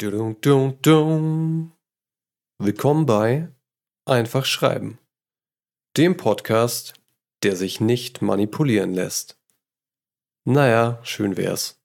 Dum, 0.00 0.40
dum, 0.40 0.76
dum. 0.82 1.72
Willkommen 2.58 3.06
bei 3.06 3.54
Einfach 4.04 4.44
Schreiben, 4.44 4.98
dem 5.96 6.16
Podcast, 6.16 6.94
der 7.44 7.54
sich 7.54 7.80
nicht 7.80 8.20
manipulieren 8.20 8.92
lässt. 8.92 9.38
Naja, 10.44 10.98
schön 11.04 11.36
wär's. 11.36 11.80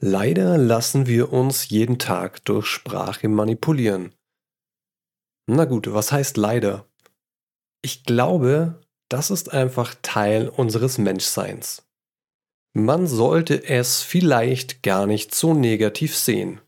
Leider 0.00 0.58
lassen 0.58 1.06
wir 1.06 1.32
uns 1.32 1.70
jeden 1.70 1.98
Tag 1.98 2.44
durch 2.44 2.66
Sprache 2.66 3.28
manipulieren. 3.28 4.14
Na 5.46 5.64
gut, 5.64 5.90
was 5.90 6.12
heißt 6.12 6.36
leider? 6.36 6.86
Ich 7.80 8.04
glaube, 8.04 8.78
das 9.08 9.30
ist 9.30 9.54
einfach 9.54 9.94
Teil 10.02 10.50
unseres 10.50 10.98
Menschseins. 10.98 11.82
Man 12.74 13.06
sollte 13.06 13.64
es 13.64 14.02
vielleicht 14.02 14.82
gar 14.82 15.06
nicht 15.06 15.34
so 15.34 15.54
negativ 15.54 16.14
sehen. 16.14 16.60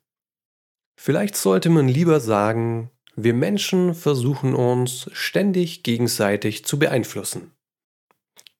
Vielleicht 0.99 1.37
sollte 1.37 1.71
man 1.71 1.89
lieber 1.89 2.21
sagen, 2.21 2.91
wir 3.17 3.35
Menschen 3.35 3.95
versuchen 3.95 4.55
uns 4.55 5.11
ständig 5.13 5.83
gegenseitig 5.83 6.65
zu 6.65 6.79
beeinflussen. 6.79 7.53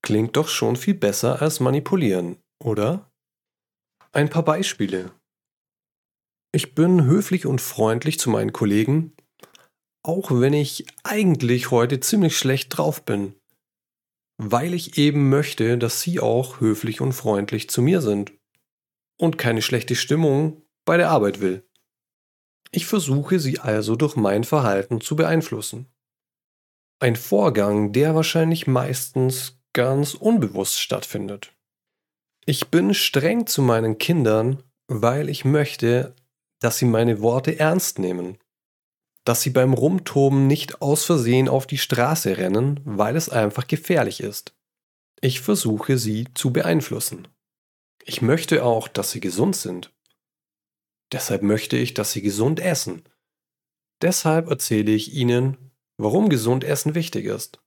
Klingt 0.03 0.37
doch 0.37 0.49
schon 0.49 0.77
viel 0.77 0.95
besser 0.95 1.41
als 1.41 1.61
manipulieren, 1.61 2.39
oder? 2.63 3.11
Ein 4.13 4.29
paar 4.29 4.45
Beispiele. 4.45 5.13
Ich 6.55 6.75
bin 6.75 7.05
höflich 7.05 7.47
und 7.47 7.61
freundlich 7.61 8.19
zu 8.19 8.29
meinen 8.29 8.53
Kollegen, 8.53 9.15
auch 10.03 10.31
wenn 10.33 10.53
ich 10.53 10.87
eigentlich 11.05 11.71
heute 11.71 12.01
ziemlich 12.01 12.37
schlecht 12.37 12.77
drauf 12.77 13.05
bin 13.05 13.37
weil 14.51 14.75
ich 14.75 14.99
eben 14.99 15.29
möchte, 15.29 15.79
dass 15.79 16.01
Sie 16.01 16.21
auch 16.21 16.61
höflich 16.61 17.01
und 17.01 17.13
freundlich 17.13 17.71
zu 17.71 17.83
mir 17.83 18.01
sind 18.01 18.33
und 19.19 19.39
keine 19.39 19.63
schlechte 19.63 19.95
Stimmung 19.95 20.63
bei 20.85 20.97
der 20.97 21.11
Arbeit 21.11 21.41
will. 21.41 21.65
Ich 22.73 22.87
versuche 22.87 23.39
Sie 23.39 23.61
also 23.61 23.95
durch 23.97 24.17
mein 24.17 24.45
Verhalten 24.45 25.01
zu 25.01 25.15
beeinflussen. 25.15 25.87
Ein 26.99 27.17
Vorgang, 27.17 27.93
der 27.93 28.15
wahrscheinlich 28.15 28.67
meistens 28.67 29.61
ganz 29.73 30.15
unbewusst 30.15 30.81
stattfindet. 30.81 31.55
Ich 32.45 32.69
bin 32.69 32.95
streng 32.95 33.47
zu 33.47 33.63
meinen 33.63 33.99
Kindern, 33.99 34.63
weil 34.89 35.29
ich 35.29 35.45
möchte, 35.45 36.17
dass 36.61 36.79
sie 36.79 36.87
meine 36.87 37.21
Worte 37.21 37.59
ernst 37.59 37.99
nehmen 37.99 38.39
dass 39.25 39.43
sie 39.43 39.51
beim 39.51 39.73
Rumtoben 39.73 40.47
nicht 40.47 40.83
aus 40.83 41.05
Versehen 41.05 41.49
auf 41.49 41.67
die 41.67 41.79
Straße 41.79 42.39
rennen, 42.39 42.81
weil 42.85 43.17
es 43.17 43.29
einfach 43.29 43.67
gefährlich 43.67 44.21
ist. 44.21 44.55
Ich 45.21 45.41
versuche 45.41 45.99
sie 45.99 46.27
zu 46.35 46.53
beeinflussen. 46.53 47.29
Ich 48.05 48.21
möchte 48.21 48.65
auch, 48.65 48.89
dass 48.89 49.13
sie 49.13 49.21
gesund 49.21 49.55
sind. 49.55 49.93
Deshalb 51.13 51.43
möchte 51.43 51.77
ich, 51.77 51.95
dass 51.95 52.13
sie 52.13 52.23
gesund 52.23 52.59
essen. 52.59 53.03
Deshalb 54.01 54.49
erzähle 54.49 54.93
ich 54.93 55.15
ihnen, 55.15 55.71
warum 55.99 56.29
gesund 56.29 56.65
Essen 56.65 56.95
wichtig 56.95 57.27
ist. 57.27 57.63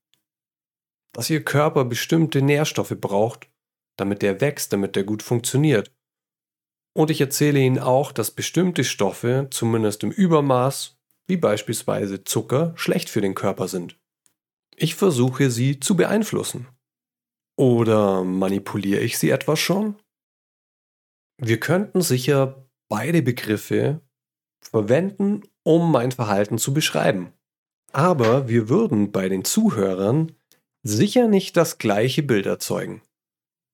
Dass 1.14 1.30
ihr 1.30 1.46
Körper 1.46 1.86
bestimmte 1.86 2.42
Nährstoffe 2.42 2.96
braucht, 3.00 3.50
damit 3.98 4.22
der 4.22 4.42
wächst, 4.42 4.73
damit 4.73 4.96
der 4.96 5.04
gut 5.04 5.23
funktioniert. 5.23 5.94
Und 6.94 7.12
ich 7.12 7.22
erzähle 7.22 7.60
ihnen 7.60 7.80
auch, 7.80 8.12
dass 8.12 8.32
bestimmte 8.32 8.84
Stoffe, 8.84 9.48
zumindest 9.52 10.04
im 10.04 10.12
Übermaß, 10.12 10.98
wie 11.28 11.38
beispielsweise 11.38 12.23
Zucker, 12.23 12.73
schlecht 12.76 13.10
für 13.10 13.22
den 13.22 13.36
Körper 13.36 13.68
sind. 13.68 14.00
Ich 14.76 14.96
versuche 14.96 15.50
sie 15.52 15.80
zu 15.80 15.96
beeinflussen. 15.96 16.68
Oder 17.58 18.23
manipuliere 18.23 19.02
ich 19.02 19.18
sie 19.18 19.30
etwas 19.30 19.60
schon? 19.60 19.96
Wir 21.38 21.60
könnten 21.60 22.02
sicher 22.02 22.64
beide 22.88 23.22
Begriffe 23.22 24.02
verwenden, 24.61 25.44
um 25.64 25.91
mein 25.91 26.11
Verhalten 26.11 26.58
zu 26.58 26.73
beschreiben. 26.73 27.33
Aber 27.92 28.47
wir 28.50 28.69
würden 28.69 29.11
bei 29.11 29.30
den 29.30 29.45
Zuhörern 29.45 30.33
sicher 30.83 31.27
nicht 31.27 31.58
das 31.58 31.77
gleiche 31.77 32.23
Bild 32.23 32.45
erzeugen. 32.45 33.02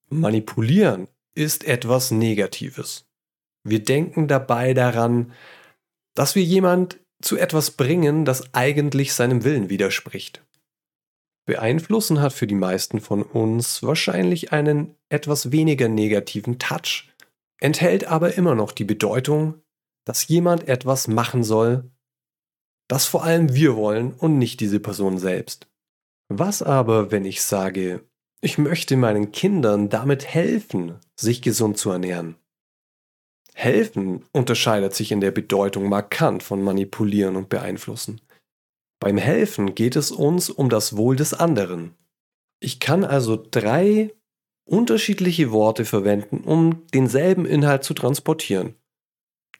Manipulieren 0.08 1.08
ist 1.34 1.64
etwas 1.64 2.10
Negatives. 2.10 3.06
Wir 3.64 3.82
denken 3.82 4.28
dabei 4.28 4.74
daran, 4.74 5.32
dass 6.14 6.34
wir 6.34 6.42
jemand 6.42 6.98
zu 7.20 7.36
etwas 7.36 7.70
bringen, 7.72 8.24
das 8.24 8.52
eigentlich 8.54 9.12
seinem 9.12 9.44
Willen 9.44 9.70
widerspricht. 9.70 10.44
Beeinflussen 11.44 12.20
hat 12.20 12.32
für 12.32 12.46
die 12.46 12.54
meisten 12.54 13.00
von 13.00 13.22
uns 13.22 13.82
wahrscheinlich 13.82 14.52
einen 14.52 14.94
etwas 15.08 15.50
weniger 15.50 15.88
negativen 15.88 16.58
Touch, 16.58 17.11
enthält 17.62 18.04
aber 18.08 18.34
immer 18.34 18.54
noch 18.56 18.72
die 18.72 18.84
Bedeutung, 18.84 19.62
dass 20.04 20.26
jemand 20.26 20.66
etwas 20.66 21.06
machen 21.06 21.44
soll, 21.44 21.90
das 22.88 23.06
vor 23.06 23.22
allem 23.22 23.54
wir 23.54 23.76
wollen 23.76 24.12
und 24.12 24.36
nicht 24.38 24.58
diese 24.58 24.80
Person 24.80 25.18
selbst. 25.18 25.68
Was 26.28 26.62
aber, 26.62 27.12
wenn 27.12 27.24
ich 27.24 27.42
sage, 27.42 28.04
ich 28.40 28.58
möchte 28.58 28.96
meinen 28.96 29.30
Kindern 29.30 29.88
damit 29.88 30.26
helfen, 30.26 30.98
sich 31.14 31.40
gesund 31.40 31.78
zu 31.78 31.90
ernähren? 31.90 32.34
Helfen 33.54 34.24
unterscheidet 34.32 34.94
sich 34.94 35.12
in 35.12 35.20
der 35.20 35.30
Bedeutung 35.30 35.88
markant 35.88 36.42
von 36.42 36.62
manipulieren 36.62 37.36
und 37.36 37.48
beeinflussen. 37.48 38.20
Beim 38.98 39.18
Helfen 39.18 39.76
geht 39.76 39.94
es 39.94 40.10
uns 40.10 40.50
um 40.50 40.68
das 40.68 40.96
Wohl 40.96 41.14
des 41.14 41.32
anderen. 41.32 41.94
Ich 42.58 42.80
kann 42.80 43.04
also 43.04 43.36
drei 43.36 44.12
unterschiedliche 44.64 45.50
Worte 45.50 45.84
verwenden, 45.84 46.42
um 46.44 46.86
denselben 46.94 47.46
Inhalt 47.46 47.84
zu 47.84 47.94
transportieren. 47.94 48.74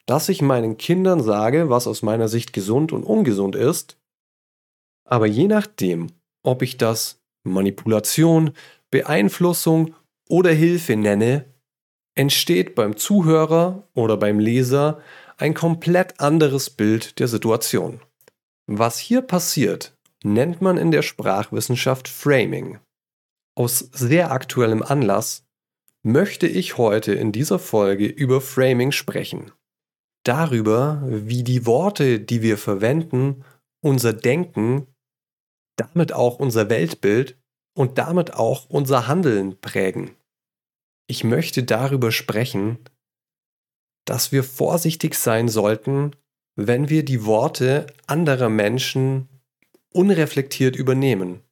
Dass 0.07 0.29
ich 0.29 0.43
meinen 0.43 0.79
Kindern 0.79 1.23
sage, 1.23 1.69
was 1.69 1.87
aus 1.87 2.03
meiner 2.03 2.29
Sicht 2.29 2.53
gesund 2.53 2.93
und 2.93 3.05
ungesund 3.05 3.57
ist, 3.57 3.99
aber 5.05 5.27
je 5.27 5.47
nachdem, 5.47 6.09
ob 6.43 6.63
ich 6.63 6.77
das 6.77 7.21
Manipulation, 7.45 8.53
Beeinflussung 8.91 9.95
oder 10.29 10.51
Hilfe 10.53 10.97
nenne, 10.97 11.47
entsteht 12.15 12.75
beim 12.75 12.97
Zuhörer 12.97 13.89
oder 13.95 14.17
beim 14.17 14.39
Leser 14.39 15.01
ein 15.39 15.55
komplett 15.55 16.21
anderes 16.21 16.71
Bild 16.71 17.19
der 17.19 17.29
Situation. 17.29 18.01
Was 18.67 18.99
hier 18.99 19.23
passiert, 19.23 19.97
nennt 20.23 20.61
man 20.61 20.77
in 20.77 20.91
der 20.91 21.03
Sprachwissenschaft 21.03 22.09
Framing. 22.09 22.79
Aus 23.55 23.79
sehr 23.79 24.31
aktuellem 24.31 24.83
Anlass 24.83 25.45
möchte 26.03 26.47
ich 26.47 26.79
heute 26.79 27.13
in 27.13 27.33
dieser 27.33 27.59
Folge 27.59 28.07
über 28.07 28.41
Framing 28.41 28.93
sprechen. 28.93 29.53
Darüber, 30.25 31.03
wie 31.07 31.43
die 31.43 31.67
Worte, 31.67 32.21
die 32.21 32.43
wir 32.43 32.57
verwenden, 32.57 33.45
unser 33.81 34.13
Denken, 34.13 34.87
damit 35.77 36.13
auch 36.13 36.39
unser 36.39 36.71
Weltbild 36.71 37.39
und 37.75 37.99
damit 37.99 38.35
auch 38.35 38.69
unser 38.69 39.07
Handeln 39.07 39.61
prägen. 39.61 40.17
Ich 41.09 41.25
möchte 41.25 41.65
darüber 41.65 42.13
sprechen, 42.13 42.79
dass 44.07 44.33
wir 44.33 44.45
vorsichtig 44.45 45.15
sein 45.15 45.49
sollten, 45.49 46.13
wenn 46.57 46.89
wir 46.89 47.05
die 47.05 47.25
Worte 47.25 47.87
anderer 48.07 48.49
Menschen 48.49 49.29
unreflektiert 49.93 50.77
übernehmen. 50.77 51.43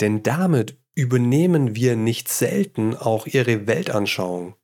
Denn 0.00 0.22
damit 0.22 0.76
übernehmen 0.94 1.74
wir 1.74 1.96
nicht 1.96 2.28
selten 2.28 2.96
auch 2.96 3.26
ihre 3.26 3.66
Weltanschauung. 3.66 4.54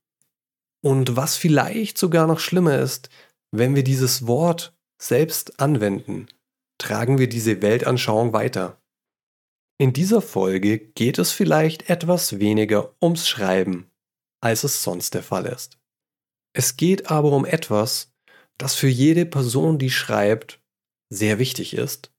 Und 0.83 1.17
was 1.17 1.37
vielleicht 1.37 1.99
sogar 1.99 2.27
noch 2.27 2.41
schlimmer 2.41 2.79
ist, 2.79 3.11
wenn 3.53 3.75
wir 3.75 3.85
dieses 3.85 4.27
Wort 4.27 4.75
selbst 5.01 5.61
anwenden, 5.61 6.29
tragen 6.79 7.19
wir 7.19 7.29
diese 7.29 7.61
Weltanschauung 7.63 8.33
weiter. 8.33 8.81
In 9.79 9.93
dieser 9.93 10.23
Folge 10.23 10.79
geht 10.79 11.19
es 11.19 11.33
vielleicht 11.33 11.91
etwas 11.91 12.39
weniger 12.39 12.95
ums 13.03 13.29
Schreiben 13.29 13.91
als 14.41 14.65
es 14.65 14.83
sonst 14.83 15.15
der 15.15 15.23
Fall 15.23 15.47
ist. 15.47 15.79
Es 16.53 16.77
geht 16.77 17.11
aber 17.11 17.33
um 17.33 17.45
etwas, 17.45 18.13
das 18.59 18.75
für 18.75 18.89
jede 18.89 19.27
Person, 19.27 19.79
die 19.79 19.91
schreibt, 19.91 20.61
sehr 21.11 21.39
wichtig 21.39 21.75
ist 21.75 22.13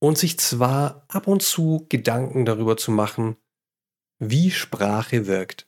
und 0.00 0.18
sich 0.18 0.38
zwar 0.38 1.04
ab 1.08 1.26
und 1.26 1.42
zu 1.42 1.86
Gedanken 1.88 2.44
darüber 2.44 2.76
zu 2.76 2.90
machen, 2.90 3.36
wie 4.18 4.50
Sprache 4.50 5.26
wirkt. 5.26 5.66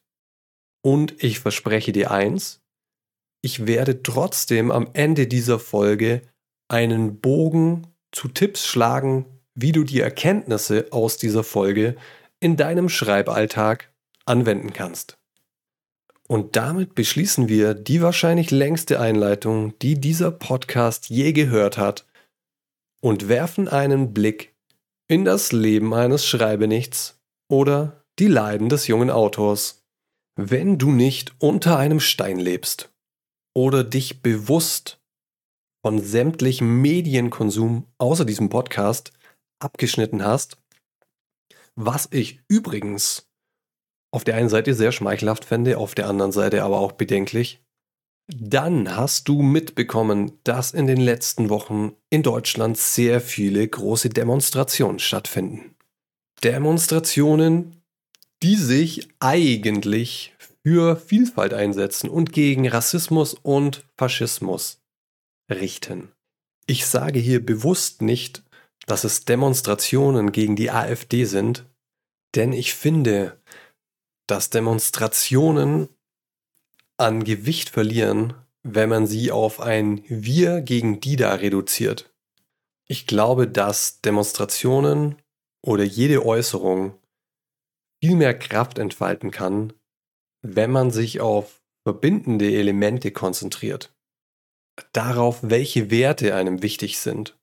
Und 0.82 1.22
ich 1.22 1.40
verspreche 1.40 1.92
dir 1.92 2.10
eins, 2.10 2.60
ich 3.42 3.66
werde 3.66 4.02
trotzdem 4.02 4.70
am 4.70 4.90
Ende 4.92 5.26
dieser 5.26 5.58
Folge 5.58 6.22
einen 6.68 7.20
Bogen 7.20 7.86
zu 8.12 8.28
Tipps 8.28 8.66
schlagen, 8.66 9.26
wie 9.54 9.72
du 9.72 9.84
die 9.84 10.00
Erkenntnisse 10.00 10.88
aus 10.90 11.16
dieser 11.16 11.44
Folge 11.44 11.96
in 12.38 12.56
deinem 12.56 12.88
Schreiballtag 12.88 13.92
anwenden 14.24 14.72
kannst. 14.72 15.18
Und 16.28 16.54
damit 16.54 16.94
beschließen 16.94 17.48
wir 17.48 17.74
die 17.74 18.02
wahrscheinlich 18.02 18.50
längste 18.50 19.00
Einleitung, 19.00 19.76
die 19.80 20.00
dieser 20.00 20.30
Podcast 20.30 21.08
je 21.10 21.32
gehört 21.32 21.76
hat, 21.76 22.06
und 23.02 23.28
werfen 23.28 23.68
einen 23.68 24.12
Blick 24.12 24.54
in 25.08 25.24
das 25.24 25.52
Leben 25.52 25.92
eines 25.94 26.24
Schreibenichts 26.26 27.18
oder 27.50 28.04
die 28.18 28.26
Leiden 28.26 28.68
des 28.68 28.86
jungen 28.86 29.10
Autors. 29.10 29.82
Wenn 30.36 30.78
du 30.78 30.92
nicht 30.92 31.34
unter 31.38 31.78
einem 31.78 32.00
Stein 32.00 32.38
lebst 32.38 32.92
oder 33.56 33.82
dich 33.82 34.22
bewusst 34.22 35.00
von 35.84 35.98
sämtlichem 35.98 36.80
Medienkonsum 36.80 37.86
außer 37.98 38.24
diesem 38.24 38.48
Podcast 38.48 39.12
abgeschnitten 39.60 40.24
hast, 40.24 40.58
was 41.74 42.08
ich 42.10 42.40
übrigens 42.48 43.26
auf 44.12 44.24
der 44.24 44.36
einen 44.36 44.48
Seite 44.48 44.74
sehr 44.74 44.92
schmeichelhaft 44.92 45.44
fände, 45.44 45.78
auf 45.78 45.94
der 45.94 46.08
anderen 46.08 46.32
Seite 46.32 46.62
aber 46.64 46.78
auch 46.80 46.92
bedenklich, 46.92 47.62
dann 48.38 48.96
hast 48.96 49.28
du 49.28 49.42
mitbekommen, 49.42 50.32
dass 50.44 50.72
in 50.72 50.86
den 50.86 51.00
letzten 51.00 51.48
Wochen 51.48 51.92
in 52.10 52.22
Deutschland 52.22 52.76
sehr 52.76 53.20
viele 53.20 53.66
große 53.66 54.10
Demonstrationen 54.10 54.98
stattfinden. 54.98 55.74
Demonstrationen, 56.42 57.82
die 58.42 58.56
sich 58.56 59.08
eigentlich 59.18 60.34
für 60.62 60.96
Vielfalt 60.96 61.54
einsetzen 61.54 62.08
und 62.08 62.32
gegen 62.32 62.68
Rassismus 62.68 63.34
und 63.34 63.84
Faschismus 63.96 64.80
richten. 65.50 66.12
Ich 66.66 66.86
sage 66.86 67.18
hier 67.18 67.44
bewusst 67.44 68.02
nicht, 68.02 68.42
dass 68.86 69.04
es 69.04 69.24
Demonstrationen 69.24 70.32
gegen 70.32 70.56
die 70.56 70.70
AfD 70.70 71.24
sind, 71.24 71.64
denn 72.34 72.52
ich 72.52 72.74
finde, 72.74 73.40
dass 74.26 74.50
Demonstrationen 74.50 75.88
an 77.00 77.24
Gewicht 77.24 77.70
verlieren, 77.70 78.34
wenn 78.62 78.88
man 78.88 79.06
sie 79.06 79.32
auf 79.32 79.60
ein 79.60 80.04
Wir 80.08 80.60
gegen 80.60 81.00
die 81.00 81.16
da 81.16 81.34
reduziert. 81.34 82.12
Ich 82.86 83.06
glaube, 83.06 83.48
dass 83.48 84.00
Demonstrationen 84.02 85.16
oder 85.62 85.84
jede 85.84 86.24
Äußerung 86.24 86.94
viel 88.02 88.16
mehr 88.16 88.38
Kraft 88.38 88.78
entfalten 88.78 89.30
kann, 89.30 89.72
wenn 90.42 90.70
man 90.70 90.90
sich 90.90 91.20
auf 91.20 91.62
verbindende 91.84 92.52
Elemente 92.52 93.10
konzentriert. 93.10 93.94
Darauf, 94.92 95.38
welche 95.42 95.90
Werte 95.90 96.34
einem 96.34 96.62
wichtig 96.62 96.98
sind. 96.98 97.38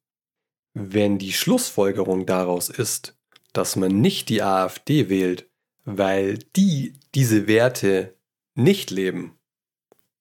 Wenn 0.74 1.18
die 1.18 1.34
Schlussfolgerung 1.34 2.26
daraus 2.26 2.70
ist, 2.70 3.18
dass 3.54 3.76
man 3.76 4.02
nicht 4.02 4.30
die 4.30 4.44
AfD 4.44 5.10
wählt, 5.10 5.50
weil 5.86 6.38
die 6.56 6.94
diese 7.16 7.48
Werte 7.48 8.16
nicht 8.54 8.92
leben, 8.92 9.38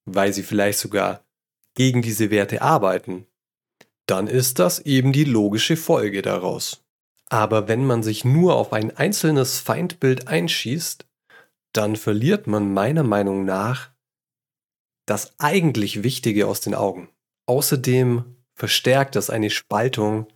weil 0.07 0.33
sie 0.33 0.43
vielleicht 0.43 0.79
sogar 0.79 1.23
gegen 1.75 2.01
diese 2.01 2.31
Werte 2.31 2.63
arbeiten, 2.63 3.27
dann 4.07 4.29
ist 4.29 4.59
das 4.59 4.79
eben 4.79 5.13
die 5.13 5.25
logische 5.25 5.77
Folge 5.77 6.23
daraus. 6.23 6.83
Aber 7.29 7.69
wenn 7.69 7.85
man 7.85 8.03
sich 8.03 8.25
nur 8.25 8.55
auf 8.55 8.73
ein 8.73 8.97
einzelnes 8.97 9.59
Feindbild 9.59 10.29
einschießt, 10.29 11.07
dann 11.73 11.97
verliert 11.97 12.47
man 12.47 12.73
meiner 12.73 13.03
Meinung 13.03 13.45
nach 13.45 13.91
das 15.07 15.35
eigentlich 15.39 16.03
Wichtige 16.03 16.47
aus 16.47 16.61
den 16.61 16.75
Augen. 16.75 17.09
Außerdem 17.47 18.37
verstärkt 18.55 19.17
das 19.17 19.29
eine 19.29 19.51
Spaltung, 19.51 20.27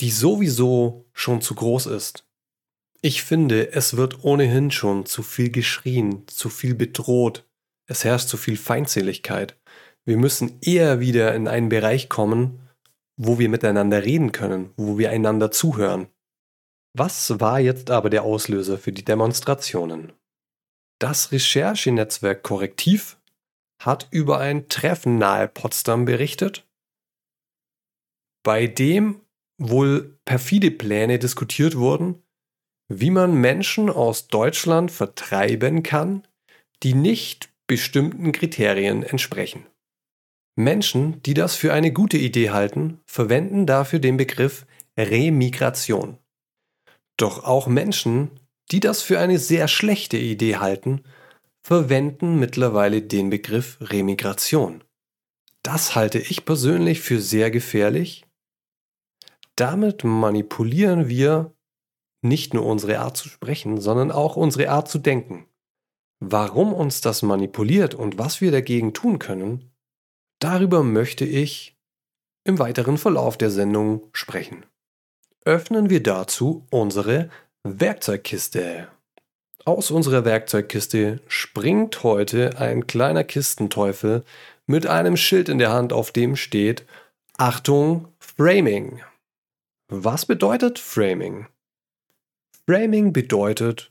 die 0.00 0.10
sowieso 0.10 1.06
schon 1.12 1.40
zu 1.40 1.54
groß 1.54 1.86
ist. 1.86 2.26
Ich 3.00 3.22
finde, 3.22 3.72
es 3.72 3.96
wird 3.96 4.24
ohnehin 4.24 4.70
schon 4.70 5.06
zu 5.06 5.22
viel 5.22 5.50
geschrien, 5.50 6.26
zu 6.28 6.48
viel 6.48 6.74
bedroht, 6.74 7.45
es 7.86 8.04
herrscht 8.04 8.28
zu 8.28 8.36
viel 8.36 8.56
Feindseligkeit. 8.56 9.56
Wir 10.04 10.16
müssen 10.16 10.58
eher 10.60 11.00
wieder 11.00 11.34
in 11.34 11.48
einen 11.48 11.68
Bereich 11.68 12.08
kommen, 12.08 12.60
wo 13.16 13.38
wir 13.38 13.48
miteinander 13.48 14.04
reden 14.04 14.32
können, 14.32 14.72
wo 14.76 14.98
wir 14.98 15.10
einander 15.10 15.50
zuhören. 15.50 16.08
Was 16.96 17.40
war 17.40 17.60
jetzt 17.60 17.90
aber 17.90 18.10
der 18.10 18.22
Auslöser 18.22 18.78
für 18.78 18.92
die 18.92 19.04
Demonstrationen? 19.04 20.12
Das 20.98 21.32
Recherchenetzwerk 21.32 22.42
Korrektiv 22.42 23.18
hat 23.82 24.08
über 24.10 24.38
ein 24.38 24.68
Treffen 24.68 25.18
nahe 25.18 25.48
Potsdam 25.48 26.06
berichtet, 26.06 26.66
bei 28.42 28.66
dem 28.66 29.20
wohl 29.58 30.18
perfide 30.24 30.70
Pläne 30.70 31.18
diskutiert 31.18 31.76
wurden, 31.76 32.22
wie 32.88 33.10
man 33.10 33.34
Menschen 33.34 33.90
aus 33.90 34.28
Deutschland 34.28 34.90
vertreiben 34.90 35.82
kann, 35.82 36.26
die 36.82 36.94
nicht 36.94 37.50
bestimmten 37.66 38.32
Kriterien 38.32 39.02
entsprechen. 39.02 39.66
Menschen, 40.56 41.22
die 41.22 41.34
das 41.34 41.56
für 41.56 41.72
eine 41.72 41.92
gute 41.92 42.16
Idee 42.16 42.50
halten, 42.50 43.00
verwenden 43.06 43.66
dafür 43.66 43.98
den 43.98 44.16
Begriff 44.16 44.66
Remigration. 44.96 46.18
Doch 47.16 47.44
auch 47.44 47.66
Menschen, 47.66 48.30
die 48.70 48.80
das 48.80 49.02
für 49.02 49.18
eine 49.18 49.38
sehr 49.38 49.68
schlechte 49.68 50.16
Idee 50.16 50.56
halten, 50.56 51.02
verwenden 51.62 52.38
mittlerweile 52.38 53.02
den 53.02 53.30
Begriff 53.30 53.78
Remigration. 53.80 54.82
Das 55.62 55.94
halte 55.94 56.18
ich 56.18 56.44
persönlich 56.44 57.00
für 57.00 57.20
sehr 57.20 57.50
gefährlich. 57.50 58.24
Damit 59.56 60.04
manipulieren 60.04 61.08
wir 61.08 61.54
nicht 62.22 62.54
nur 62.54 62.64
unsere 62.64 63.00
Art 63.00 63.16
zu 63.16 63.28
sprechen, 63.28 63.80
sondern 63.80 64.10
auch 64.10 64.36
unsere 64.36 64.70
Art 64.70 64.88
zu 64.88 64.98
denken. 64.98 65.48
Warum 66.20 66.72
uns 66.72 67.00
das 67.00 67.22
manipuliert 67.22 67.94
und 67.94 68.18
was 68.18 68.40
wir 68.40 68.50
dagegen 68.50 68.94
tun 68.94 69.18
können, 69.18 69.70
darüber 70.38 70.82
möchte 70.82 71.24
ich 71.24 71.76
im 72.44 72.58
weiteren 72.58 72.96
Verlauf 72.96 73.36
der 73.36 73.50
Sendung 73.50 74.08
sprechen. 74.12 74.64
Öffnen 75.44 75.90
wir 75.90 76.02
dazu 76.02 76.66
unsere 76.70 77.28
Werkzeugkiste. 77.64 78.88
Aus 79.64 79.90
unserer 79.90 80.24
Werkzeugkiste 80.24 81.20
springt 81.26 82.02
heute 82.04 82.58
ein 82.58 82.86
kleiner 82.86 83.24
Kistenteufel 83.24 84.24
mit 84.66 84.86
einem 84.86 85.16
Schild 85.16 85.48
in 85.48 85.58
der 85.58 85.72
Hand, 85.72 85.92
auf 85.92 86.12
dem 86.12 86.36
steht 86.36 86.84
Achtung, 87.36 88.08
Framing. 88.18 89.02
Was 89.88 90.24
bedeutet 90.24 90.78
Framing? 90.78 91.46
Framing 92.66 93.12
bedeutet, 93.12 93.90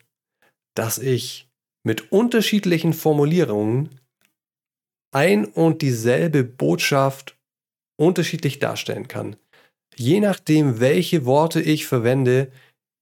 dass 0.75 0.97
ich 0.97 1.44
mit 1.85 2.11
unterschiedlichen 2.11 2.93
Formulierungen 2.93 4.01
ein 5.11 5.45
und 5.45 5.81
dieselbe 5.81 6.43
Botschaft 6.43 7.37
unterschiedlich 7.95 8.59
darstellen 8.59 9.07
kann. 9.07 9.37
Je 9.95 10.19
nachdem, 10.19 10.79
welche 10.79 11.25
Worte 11.25 11.61
ich 11.61 11.85
verwende, 11.85 12.51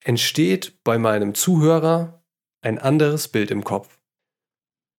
entsteht 0.03 0.83
bei 0.83 0.97
meinem 0.97 1.33
Zuhörer 1.33 2.23
ein 2.61 2.77
anderes 2.77 3.29
Bild 3.29 3.51
im 3.51 3.63
Kopf. 3.63 3.99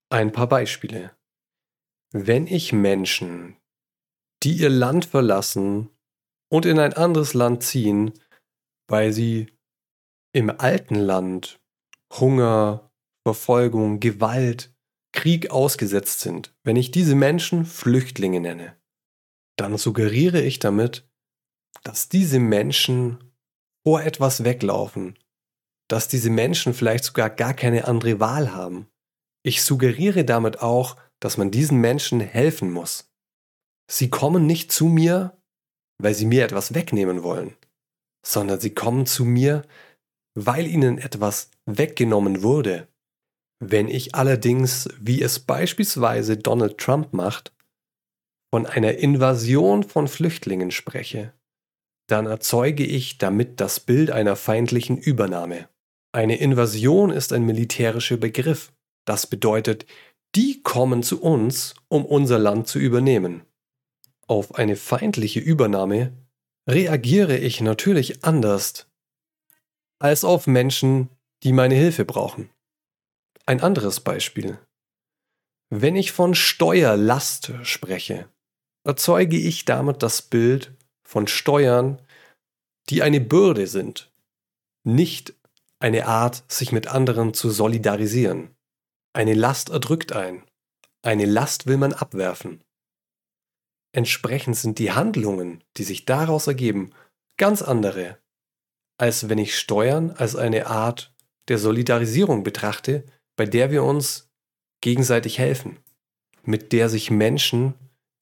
Ein 0.09 0.31
paar 0.31 0.49
Beispiele. 0.49 1.15
Wenn 2.11 2.47
ich 2.47 2.73
Menschen, 2.73 3.55
die 4.43 4.53
ihr 4.57 4.69
Land 4.69 5.05
verlassen 5.05 5.89
und 6.49 6.65
in 6.65 6.79
ein 6.79 6.93
anderes 6.93 7.33
Land 7.33 7.63
ziehen, 7.63 8.13
weil 8.87 9.13
sie 9.13 9.47
im 10.33 10.49
alten 10.49 10.95
Land 10.95 11.59
Hunger, 12.11 12.91
Verfolgung, 13.25 13.99
Gewalt, 13.99 14.73
Krieg 15.11 15.49
ausgesetzt 15.49 16.19
sind, 16.19 16.53
wenn 16.63 16.75
ich 16.75 16.91
diese 16.91 17.15
Menschen 17.15 17.65
Flüchtlinge 17.65 18.39
nenne, 18.39 18.75
dann 19.57 19.77
suggeriere 19.77 20.41
ich 20.41 20.59
damit, 20.59 21.09
dass 21.83 22.09
diese 22.09 22.39
Menschen 22.39 23.33
vor 23.83 24.03
etwas 24.03 24.43
weglaufen, 24.43 25.17
dass 25.89 26.07
diese 26.07 26.29
Menschen 26.29 26.73
vielleicht 26.73 27.05
sogar 27.05 27.29
gar 27.29 27.53
keine 27.53 27.87
andere 27.87 28.19
Wahl 28.19 28.53
haben. 28.53 28.87
Ich 29.43 29.63
suggeriere 29.63 30.25
damit 30.25 30.61
auch, 30.61 30.97
dass 31.19 31.37
man 31.37 31.51
diesen 31.51 31.79
Menschen 31.79 32.19
helfen 32.19 32.71
muss. 32.71 33.11
Sie 33.89 34.09
kommen 34.09 34.45
nicht 34.45 34.71
zu 34.71 34.85
mir, 34.85 35.37
weil 36.01 36.13
sie 36.13 36.25
mir 36.25 36.43
etwas 36.43 36.73
wegnehmen 36.73 37.23
wollen, 37.23 37.55
sondern 38.25 38.59
sie 38.59 38.73
kommen 38.73 39.05
zu 39.05 39.23
mir, 39.23 39.63
weil 40.35 40.67
ihnen 40.67 40.97
etwas 40.97 41.51
weggenommen 41.65 42.43
wurde. 42.43 42.87
Wenn 43.59 43.87
ich 43.87 44.15
allerdings, 44.15 44.89
wie 44.99 45.21
es 45.21 45.39
beispielsweise 45.39 46.37
Donald 46.37 46.77
Trump 46.77 47.13
macht, 47.13 47.53
von 48.53 48.65
einer 48.65 48.95
Invasion 48.95 49.83
von 49.83 50.07
Flüchtlingen 50.07 50.71
spreche, 50.71 51.33
dann 52.07 52.25
erzeuge 52.25 52.85
ich 52.85 53.17
damit 53.17 53.59
das 53.59 53.79
Bild 53.79 54.11
einer 54.11 54.35
feindlichen 54.35 54.97
Übernahme. 54.97 55.67
Eine 56.11 56.37
Invasion 56.37 57.09
ist 57.09 57.33
ein 57.33 57.43
militärischer 57.45 58.17
Begriff. 58.17 58.71
Das 59.05 59.27
bedeutet, 59.27 59.85
die 60.35 60.61
kommen 60.61 61.03
zu 61.03 61.21
uns, 61.21 61.75
um 61.87 62.05
unser 62.05 62.39
Land 62.39 62.67
zu 62.67 62.79
übernehmen. 62.79 63.43
Auf 64.27 64.55
eine 64.55 64.75
feindliche 64.75 65.39
Übernahme 65.39 66.13
reagiere 66.69 67.37
ich 67.37 67.61
natürlich 67.61 68.23
anders 68.23 68.87
als 69.99 70.23
auf 70.23 70.45
Menschen, 70.47 71.09
die 71.43 71.53
meine 71.53 71.75
Hilfe 71.75 72.05
brauchen. 72.05 72.49
Ein 73.47 73.61
anderes 73.61 73.99
Beispiel. 73.99 74.57
Wenn 75.69 75.95
ich 75.95 76.11
von 76.11 76.33
Steuerlast 76.33 77.53
spreche, 77.61 78.27
erzeuge 78.83 79.37
ich 79.37 79.65
damit 79.65 80.01
das 80.01 80.23
Bild 80.23 80.75
von 81.03 81.27
Steuern, 81.27 82.01
die 82.89 83.03
eine 83.03 83.21
Bürde 83.21 83.67
sind, 83.67 84.11
nicht 84.83 85.35
eine 85.79 86.07
Art, 86.07 86.43
sich 86.51 86.71
mit 86.71 86.87
anderen 86.87 87.33
zu 87.33 87.51
solidarisieren. 87.51 88.55
Eine 89.13 89.35
Last 89.35 89.69
erdrückt 89.69 90.13
ein. 90.13 90.43
Eine 91.03 91.25
Last 91.25 91.67
will 91.67 91.77
man 91.77 91.93
abwerfen. 91.93 92.63
Entsprechend 93.91 94.57
sind 94.57 94.79
die 94.79 94.91
Handlungen, 94.91 95.63
die 95.77 95.83
sich 95.83 96.05
daraus 96.05 96.47
ergeben, 96.47 96.91
ganz 97.37 97.61
andere, 97.61 98.17
als 98.97 99.29
wenn 99.29 99.37
ich 99.37 99.57
Steuern 99.57 100.11
als 100.11 100.35
eine 100.35 100.67
Art 100.67 101.13
der 101.47 101.59
Solidarisierung 101.59 102.43
betrachte, 102.43 103.05
bei 103.35 103.45
der 103.45 103.71
wir 103.71 103.83
uns 103.83 104.29
gegenseitig 104.81 105.39
helfen, 105.39 105.79
mit 106.43 106.71
der 106.71 106.89
sich 106.89 107.11
Menschen, 107.11 107.73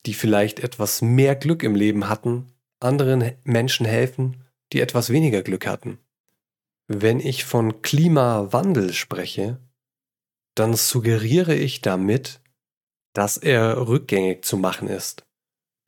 die 0.06 0.14
vielleicht 0.14 0.60
etwas 0.60 1.02
mehr 1.02 1.34
Glück 1.34 1.62
im 1.62 1.74
Leben 1.74 2.08
hatten, 2.08 2.52
anderen 2.80 3.32
Menschen 3.44 3.86
helfen, 3.86 4.44
die 4.72 4.80
etwas 4.80 5.10
weniger 5.10 5.42
Glück 5.42 5.66
hatten. 5.66 5.98
Wenn 6.86 7.20
ich 7.20 7.44
von 7.44 7.80
Klimawandel 7.82 8.92
spreche, 8.92 9.58
dann 10.54 10.74
suggeriere 10.74 11.54
ich 11.54 11.80
damit, 11.80 12.40
dass 13.14 13.36
er 13.36 13.88
rückgängig 13.88 14.44
zu 14.44 14.56
machen 14.56 14.88
ist. 14.88 15.24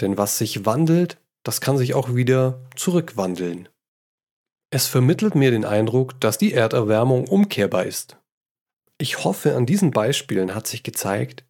Denn 0.01 0.17
was 0.17 0.39
sich 0.39 0.65
wandelt, 0.65 1.19
das 1.43 1.61
kann 1.61 1.79
sich 1.79 1.95
auch 1.95 2.15
wieder 2.15 2.61
zurückwandeln. 2.77 3.69
Es 4.71 4.87
vermittelt 4.87 5.35
mir 5.35 5.51
den 5.51 5.65
Eindruck, 5.65 6.21
dass 6.21 6.39
die 6.39 6.53
Erderwärmung 6.53 7.29
umkehrbar 7.29 7.85
ist. 7.85 8.17
Ich 8.99 9.25
hoffe, 9.25 9.57
an 9.57 9.67
diesen 9.67 9.91
Beispielen 9.91 10.55
hat 10.55 10.67
sich 10.67 10.83
gezeigt, 10.83 11.45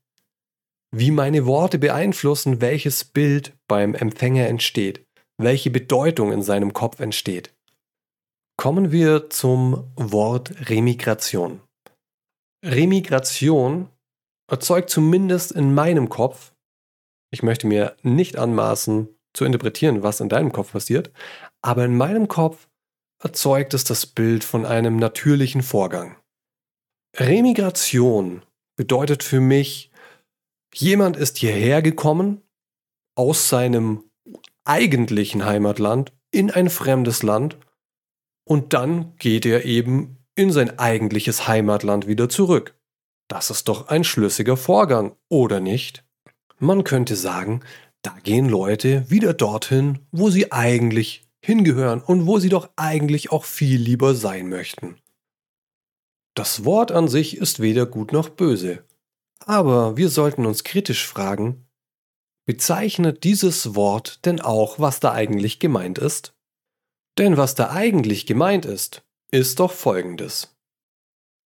wie 0.92 1.10
meine 1.10 1.46
Worte 1.46 1.78
beeinflussen, 1.78 2.60
welches 2.60 3.04
Bild 3.04 3.52
beim 3.68 3.94
Empfänger 3.94 4.46
entsteht, 4.46 5.06
welche 5.38 5.70
Bedeutung 5.70 6.32
in 6.32 6.42
seinem 6.42 6.72
Kopf 6.72 7.00
entsteht. 7.00 7.54
Kommen 8.56 8.90
wir 8.90 9.30
zum 9.30 9.92
Wort 9.96 10.70
Remigration. 10.70 11.60
Remigration 12.64 13.90
erzeugt 14.50 14.90
zumindest 14.90 15.52
in 15.52 15.74
meinem 15.74 16.08
Kopf, 16.08 16.52
ich 17.32 17.42
möchte 17.42 17.66
mir 17.66 17.96
nicht 18.02 18.36
anmaßen 18.36 19.08
zu 19.34 19.44
interpretieren, 19.44 20.02
was 20.02 20.20
in 20.20 20.28
deinem 20.28 20.52
Kopf 20.52 20.72
passiert, 20.72 21.12
aber 21.62 21.84
in 21.84 21.96
meinem 21.96 22.28
Kopf 22.28 22.68
erzeugt 23.22 23.74
es 23.74 23.84
das 23.84 24.06
Bild 24.06 24.42
von 24.42 24.64
einem 24.64 24.96
natürlichen 24.96 25.62
Vorgang. 25.62 26.16
Remigration 27.18 28.42
bedeutet 28.76 29.22
für 29.22 29.40
mich, 29.40 29.90
jemand 30.74 31.16
ist 31.16 31.38
hierher 31.38 31.80
gekommen 31.80 32.42
aus 33.14 33.48
seinem 33.48 34.04
eigentlichen 34.64 35.46
Heimatland 35.46 36.12
in 36.30 36.50
ein 36.50 36.68
fremdes 36.68 37.22
Land 37.22 37.56
und 38.44 38.74
dann 38.74 39.16
geht 39.16 39.46
er 39.46 39.64
eben 39.64 40.18
in 40.34 40.52
sein 40.52 40.78
eigentliches 40.78 41.48
Heimatland 41.48 42.06
wieder 42.06 42.28
zurück. 42.28 42.74
Das 43.28 43.48
ist 43.50 43.68
doch 43.68 43.88
ein 43.88 44.04
schlüssiger 44.04 44.58
Vorgang, 44.58 45.16
oder 45.30 45.58
nicht? 45.58 46.04
Man 46.58 46.84
könnte 46.84 47.16
sagen, 47.16 47.60
da 48.02 48.14
gehen 48.22 48.48
Leute 48.48 49.10
wieder 49.10 49.32
dorthin, 49.32 50.00
wo 50.12 50.28
sie 50.28 50.52
eigentlich 50.52 51.26
hingehören 51.40 52.02
und 52.02 52.26
wo 52.26 52.38
sie 52.38 52.50
doch 52.50 52.68
eigentlich 52.76 53.32
auch 53.32 53.44
viel 53.44 53.80
lieber 53.80 54.14
sein 54.14 54.48
möchten. 54.48 54.96
Das 56.36 56.66
Wort 56.66 56.92
an 56.92 57.08
sich 57.08 57.38
ist 57.38 57.60
weder 57.60 57.86
gut 57.86 58.12
noch 58.12 58.28
böse, 58.28 58.84
aber 59.46 59.96
wir 59.96 60.10
sollten 60.10 60.44
uns 60.44 60.64
kritisch 60.64 61.06
fragen, 61.06 61.66
bezeichnet 62.44 63.24
dieses 63.24 63.74
Wort 63.74 64.26
denn 64.26 64.42
auch, 64.42 64.78
was 64.78 65.00
da 65.00 65.12
eigentlich 65.12 65.60
gemeint 65.60 65.96
ist? 65.96 66.36
Denn 67.16 67.38
was 67.38 67.54
da 67.54 67.70
eigentlich 67.70 68.26
gemeint 68.26 68.66
ist, 68.66 69.02
ist 69.30 69.60
doch 69.60 69.72
folgendes. 69.72 70.54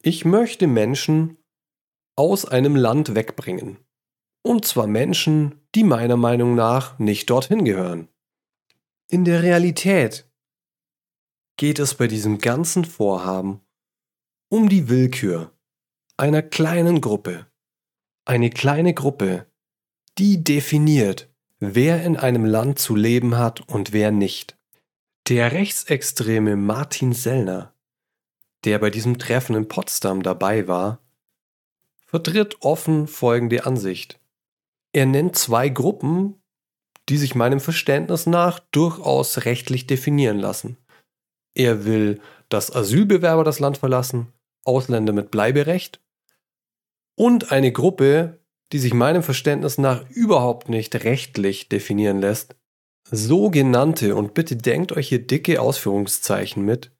Ich 0.01 0.25
möchte 0.25 0.65
Menschen 0.65 1.37
aus 2.15 2.45
einem 2.45 2.75
Land 2.75 3.13
wegbringen. 3.13 3.77
Und 4.41 4.65
zwar 4.65 4.87
Menschen, 4.87 5.61
die 5.75 5.83
meiner 5.83 6.17
Meinung 6.17 6.55
nach 6.55 6.97
nicht 6.97 7.29
dorthin 7.29 7.63
gehören. 7.63 8.07
In 9.07 9.23
der 9.23 9.43
Realität 9.43 10.27
geht 11.57 11.77
es 11.77 11.93
bei 11.93 12.07
diesem 12.07 12.39
ganzen 12.39 12.85
Vorhaben 12.85 13.61
um 14.51 14.67
die 14.67 14.89
Willkür 14.89 15.53
einer 16.17 16.41
kleinen 16.41 17.01
Gruppe. 17.01 17.45
Eine 18.25 18.49
kleine 18.49 18.95
Gruppe, 18.95 19.45
die 20.17 20.43
definiert, 20.43 21.31
wer 21.59 22.03
in 22.03 22.17
einem 22.17 22.45
Land 22.45 22.79
zu 22.79 22.95
leben 22.95 23.37
hat 23.37 23.61
und 23.69 23.93
wer 23.93 24.09
nicht. 24.09 24.57
Der 25.27 25.51
rechtsextreme 25.51 26.55
Martin 26.55 27.13
Sellner, 27.13 27.75
der 28.65 28.79
bei 28.79 28.89
diesem 28.89 29.19
Treffen 29.19 29.55
in 29.55 29.67
Potsdam 29.67 30.23
dabei 30.23 30.67
war, 30.67 30.99
vertritt 32.07 32.57
offen 32.61 33.07
folgende 33.07 33.67
Ansicht. 33.67 34.19
Er 34.93 35.05
nennt 35.05 35.35
zwei 35.35 35.69
Gruppen, 35.69 36.41
die 37.07 37.17
sich 37.17 37.35
meinem 37.35 37.59
Verständnis 37.59 38.25
nach 38.25 38.59
durchaus 38.71 39.45
rechtlich 39.45 39.85
definieren 39.85 40.39
lassen. 40.39 40.77
Er 41.53 41.85
will, 41.85 42.19
dass 42.49 42.75
Asylbewerber 42.75 43.43
das 43.43 43.59
Land 43.59 43.77
verlassen, 43.77 44.33
Ausländer 44.65 45.13
mit 45.13 45.31
Bleiberecht 45.31 46.01
und 47.15 47.51
eine 47.51 47.71
Gruppe, 47.71 48.39
die 48.71 48.79
sich 48.79 48.93
meinem 48.93 49.23
Verständnis 49.23 49.77
nach 49.77 50.09
überhaupt 50.09 50.69
nicht 50.69 50.95
rechtlich 51.03 51.69
definieren 51.69 52.19
lässt, 52.21 52.55
sogenannte, 53.11 54.15
und 54.15 54.33
bitte 54.33 54.55
denkt 54.55 54.91
euch 54.91 55.09
hier 55.09 55.25
dicke 55.25 55.61
Ausführungszeichen 55.61 56.63
mit, 56.63 56.91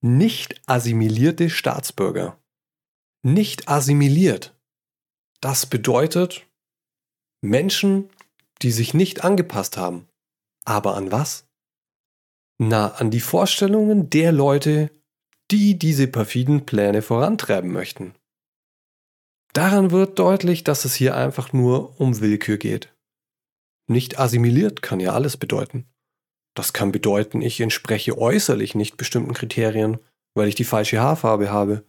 nicht 0.00 0.60
assimilierte 0.66 1.50
Staatsbürger. 1.50 2.38
Nicht 3.22 3.68
assimiliert. 3.68 4.54
Das 5.40 5.66
bedeutet 5.66 6.46
Menschen, 7.40 8.08
die 8.62 8.70
sich 8.70 8.94
nicht 8.94 9.24
angepasst 9.24 9.76
haben. 9.76 10.06
Aber 10.64 10.96
an 10.96 11.12
was? 11.12 11.46
Na, 12.58 12.88
an 12.94 13.10
die 13.10 13.20
Vorstellungen 13.20 14.08
der 14.10 14.32
Leute, 14.32 14.90
die 15.50 15.78
diese 15.78 16.08
perfiden 16.08 16.66
Pläne 16.66 17.02
vorantreiben 17.02 17.72
möchten. 17.72 18.14
Daran 19.52 19.90
wird 19.90 20.18
deutlich, 20.18 20.64
dass 20.64 20.84
es 20.84 20.94
hier 20.94 21.16
einfach 21.16 21.52
nur 21.52 21.98
um 22.00 22.20
Willkür 22.20 22.58
geht. 22.58 22.94
Nicht 23.88 24.18
assimiliert 24.18 24.82
kann 24.82 25.00
ja 25.00 25.12
alles 25.12 25.36
bedeuten. 25.36 25.86
Das 26.54 26.72
kann 26.72 26.90
bedeuten, 26.90 27.42
ich 27.42 27.60
entspreche 27.60 28.18
äußerlich 28.18 28.74
nicht 28.74 28.96
bestimmten 28.96 29.34
Kriterien, 29.34 29.98
weil 30.34 30.48
ich 30.48 30.54
die 30.54 30.64
falsche 30.64 31.00
Haarfarbe 31.00 31.50
habe. 31.50 31.84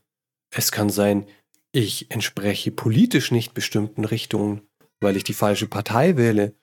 Es 0.50 0.72
kann 0.72 0.90
sein, 0.90 1.26
ich 1.72 2.12
entspreche 2.12 2.72
politisch 2.72 3.32
nicht 3.32 3.54
bestimmten 3.54 4.06
Richtungen, 4.06 4.62
weil 5.00 5.18
ich 5.18 5.24
die 5.24 5.34
falsche 5.34 5.68
Partei 5.68 6.18
wähle. 6.18 6.56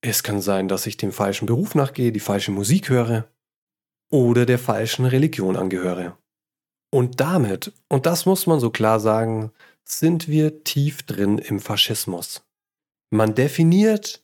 Es 0.00 0.22
kann 0.22 0.40
sein, 0.40 0.68
dass 0.68 0.86
ich 0.86 0.96
dem 0.96 1.12
falschen 1.12 1.46
Beruf 1.46 1.74
nachgehe, 1.74 2.12
die 2.12 2.20
falsche 2.20 2.50
Musik 2.50 2.90
höre 2.90 3.28
oder 4.10 4.46
der 4.46 4.58
falschen 4.58 5.06
Religion 5.06 5.56
angehöre. 5.56 6.18
Und 6.94 7.18
damit, 7.18 7.72
und 7.88 8.06
das 8.06 8.24
muss 8.24 8.46
man 8.46 8.60
so 8.60 8.70
klar 8.70 9.00
sagen, 9.00 9.50
sind 9.84 10.28
wir 10.28 10.62
tief 10.62 11.02
drin 11.02 11.38
im 11.38 11.58
Faschismus. 11.58 12.44
Man 13.10 13.34
definiert 13.34 14.22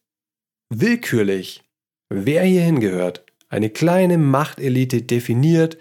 willkürlich, 0.69 1.65
wer 2.11 2.45
hierhin 2.45 2.79
gehört. 2.79 3.25
Eine 3.49 3.71
kleine 3.71 4.19
Machtelite 4.19 5.03
definiert, 5.03 5.79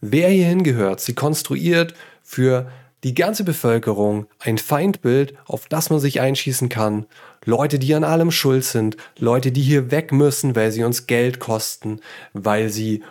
wer 0.00 0.30
hierhin 0.30 0.64
gehört. 0.64 0.98
Sie 0.98 1.14
konstruiert 1.14 1.94
für 2.24 2.68
die 3.04 3.14
ganze 3.14 3.44
Bevölkerung 3.44 4.26
ein 4.40 4.58
Feindbild, 4.58 5.38
auf 5.44 5.68
das 5.68 5.90
man 5.90 6.00
sich 6.00 6.20
einschießen 6.20 6.68
kann. 6.68 7.06
Leute, 7.44 7.78
die 7.78 7.94
an 7.94 8.02
allem 8.02 8.32
schuld 8.32 8.64
sind. 8.64 8.96
Leute, 9.16 9.52
die 9.52 9.62
hier 9.62 9.92
weg 9.92 10.10
müssen, 10.10 10.56
weil 10.56 10.72
sie 10.72 10.82
uns 10.82 11.06
Geld 11.06 11.38
kosten, 11.38 12.00
weil 12.32 12.68
sie 12.68 13.04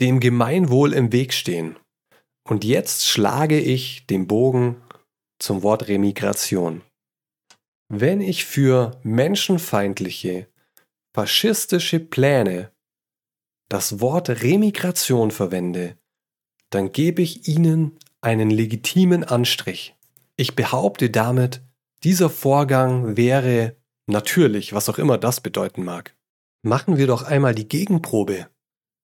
dem 0.00 0.18
Gemeinwohl 0.18 0.94
im 0.94 1.12
Weg 1.12 1.32
stehen. 1.32 1.76
Und 2.46 2.64
jetzt 2.64 3.06
schlage 3.06 3.58
ich 3.58 4.06
den 4.06 4.26
Bogen 4.28 4.80
zum 5.38 5.62
Wort 5.62 5.88
Remigration. 5.88 6.82
Wenn 7.88 8.20
ich 8.20 8.44
für 8.44 9.00
menschenfeindliche, 9.02 10.48
faschistische 11.14 12.00
Pläne 12.00 12.70
das 13.68 14.00
Wort 14.00 14.28
Remigration 14.28 15.32
verwende, 15.32 15.98
dann 16.70 16.92
gebe 16.92 17.22
ich 17.22 17.48
ihnen 17.48 17.98
einen 18.20 18.50
legitimen 18.50 19.24
Anstrich. 19.24 19.96
Ich 20.36 20.54
behaupte 20.54 21.10
damit, 21.10 21.62
dieser 22.04 22.30
Vorgang 22.30 23.16
wäre 23.16 23.76
natürlich, 24.06 24.72
was 24.72 24.88
auch 24.88 24.98
immer 24.98 25.18
das 25.18 25.40
bedeuten 25.40 25.84
mag. 25.84 26.14
Machen 26.62 26.96
wir 26.96 27.06
doch 27.08 27.22
einmal 27.24 27.54
die 27.54 27.68
Gegenprobe. 27.68 28.48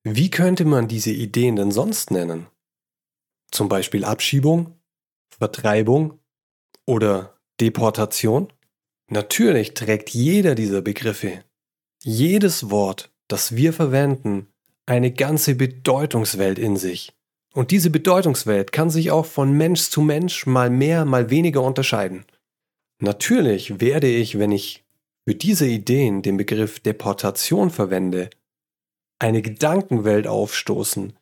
Wie 0.04 0.30
könnte 0.30 0.64
man 0.64 0.88
diese 0.88 1.10
Ideen 1.10 1.56
denn 1.56 1.70
sonst 1.72 2.10
nennen? 2.10 2.46
Zum 3.52 3.68
Beispiel 3.68 4.04
Abschiebung, 4.04 4.80
Vertreibung 5.38 6.18
oder 6.86 7.38
Deportation? 7.60 8.52
Natürlich 9.08 9.74
trägt 9.74 10.10
jeder 10.10 10.56
dieser 10.56 10.82
Begriffe 10.82 11.44
jedes 12.04 12.70
Wort, 12.70 13.10
das 13.28 13.56
wir 13.56 13.72
verwenden, 13.72 14.48
eine 14.86 15.12
ganze 15.12 15.54
Bedeutungswelt 15.54 16.58
in 16.58 16.76
sich. 16.76 17.12
Und 17.54 17.70
diese 17.70 17.90
Bedeutungswelt 17.90 18.72
kann 18.72 18.90
sich 18.90 19.10
auch 19.10 19.26
von 19.26 19.52
Mensch 19.52 19.82
zu 19.90 20.00
Mensch 20.00 20.46
mal 20.46 20.70
mehr, 20.70 21.04
mal 21.04 21.30
weniger 21.30 21.62
unterscheiden. 21.62 22.24
Natürlich 22.98 23.80
werde 23.80 24.08
ich, 24.08 24.38
wenn 24.38 24.52
ich 24.52 24.84
für 25.24 25.34
diese 25.34 25.66
Ideen 25.66 26.22
den 26.22 26.36
Begriff 26.36 26.80
Deportation 26.80 27.70
verwende, 27.70 28.30
eine 29.18 29.42
Gedankenwelt 29.42 30.26
aufstoßen, 30.26 31.12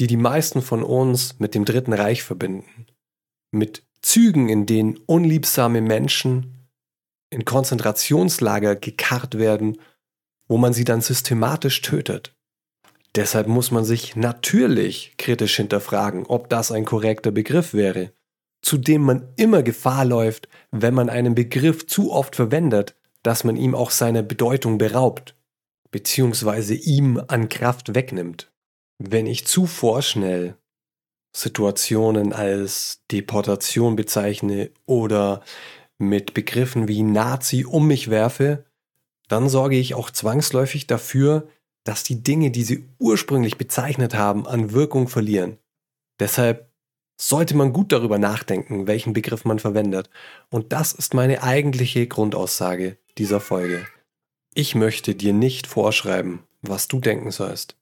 die 0.00 0.06
die 0.06 0.16
meisten 0.16 0.62
von 0.62 0.82
uns 0.82 1.38
mit 1.38 1.54
dem 1.54 1.66
Dritten 1.66 1.92
Reich 1.92 2.22
verbinden. 2.22 2.86
Mit 3.52 3.84
Zügen, 4.00 4.48
in 4.48 4.64
denen 4.64 4.96
unliebsame 5.06 5.82
Menschen 5.82 6.66
in 7.28 7.44
Konzentrationslager 7.44 8.76
gekarrt 8.76 9.36
werden, 9.36 9.78
wo 10.48 10.56
man 10.56 10.72
sie 10.72 10.84
dann 10.84 11.02
systematisch 11.02 11.82
tötet. 11.82 12.34
Deshalb 13.14 13.46
muss 13.46 13.70
man 13.70 13.84
sich 13.84 14.16
natürlich 14.16 15.14
kritisch 15.18 15.56
hinterfragen, 15.56 16.24
ob 16.26 16.48
das 16.48 16.72
ein 16.72 16.86
korrekter 16.86 17.30
Begriff 17.30 17.74
wäre, 17.74 18.12
zu 18.62 18.78
dem 18.78 19.02
man 19.02 19.28
immer 19.36 19.62
Gefahr 19.62 20.06
läuft, 20.06 20.48
wenn 20.70 20.94
man 20.94 21.10
einen 21.10 21.34
Begriff 21.34 21.86
zu 21.86 22.10
oft 22.10 22.36
verwendet, 22.36 22.96
dass 23.22 23.44
man 23.44 23.56
ihm 23.56 23.74
auch 23.74 23.90
seine 23.90 24.22
Bedeutung 24.22 24.78
beraubt, 24.78 25.36
beziehungsweise 25.90 26.74
ihm 26.74 27.22
an 27.28 27.50
Kraft 27.50 27.94
wegnimmt. 27.94 28.49
Wenn 29.02 29.26
ich 29.26 29.46
zu 29.46 29.64
vorschnell 29.64 30.58
Situationen 31.34 32.34
als 32.34 33.00
Deportation 33.10 33.96
bezeichne 33.96 34.72
oder 34.84 35.42
mit 35.96 36.34
Begriffen 36.34 36.86
wie 36.86 37.02
Nazi 37.02 37.64
um 37.64 37.86
mich 37.86 38.10
werfe, 38.10 38.66
dann 39.26 39.48
sorge 39.48 39.76
ich 39.76 39.94
auch 39.94 40.10
zwangsläufig 40.10 40.86
dafür, 40.86 41.48
dass 41.82 42.02
die 42.02 42.22
Dinge, 42.22 42.50
die 42.50 42.62
sie 42.62 42.90
ursprünglich 42.98 43.56
bezeichnet 43.56 44.14
haben, 44.14 44.46
an 44.46 44.72
Wirkung 44.72 45.08
verlieren. 45.08 45.56
Deshalb 46.18 46.70
sollte 47.18 47.56
man 47.56 47.72
gut 47.72 47.92
darüber 47.92 48.18
nachdenken, 48.18 48.86
welchen 48.86 49.14
Begriff 49.14 49.46
man 49.46 49.58
verwendet. 49.58 50.10
Und 50.50 50.74
das 50.74 50.92
ist 50.92 51.14
meine 51.14 51.42
eigentliche 51.42 52.06
Grundaussage 52.06 52.98
dieser 53.16 53.40
Folge. 53.40 53.86
Ich 54.52 54.74
möchte 54.74 55.14
dir 55.14 55.32
nicht 55.32 55.66
vorschreiben, 55.66 56.40
was 56.60 56.86
du 56.86 57.00
denken 57.00 57.30
sollst. 57.30 57.79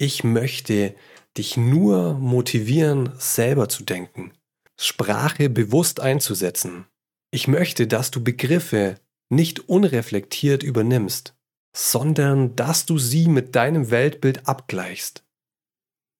Ich 0.00 0.22
möchte 0.22 0.94
dich 1.36 1.56
nur 1.56 2.14
motivieren, 2.14 3.12
selber 3.18 3.68
zu 3.68 3.82
denken, 3.82 4.32
Sprache 4.80 5.50
bewusst 5.50 5.98
einzusetzen. 5.98 6.86
Ich 7.32 7.48
möchte, 7.48 7.88
dass 7.88 8.12
du 8.12 8.22
Begriffe 8.22 9.00
nicht 9.28 9.68
unreflektiert 9.68 10.62
übernimmst, 10.62 11.34
sondern 11.76 12.54
dass 12.54 12.86
du 12.86 12.96
sie 12.96 13.26
mit 13.26 13.56
deinem 13.56 13.90
Weltbild 13.90 14.46
abgleichst. 14.46 15.24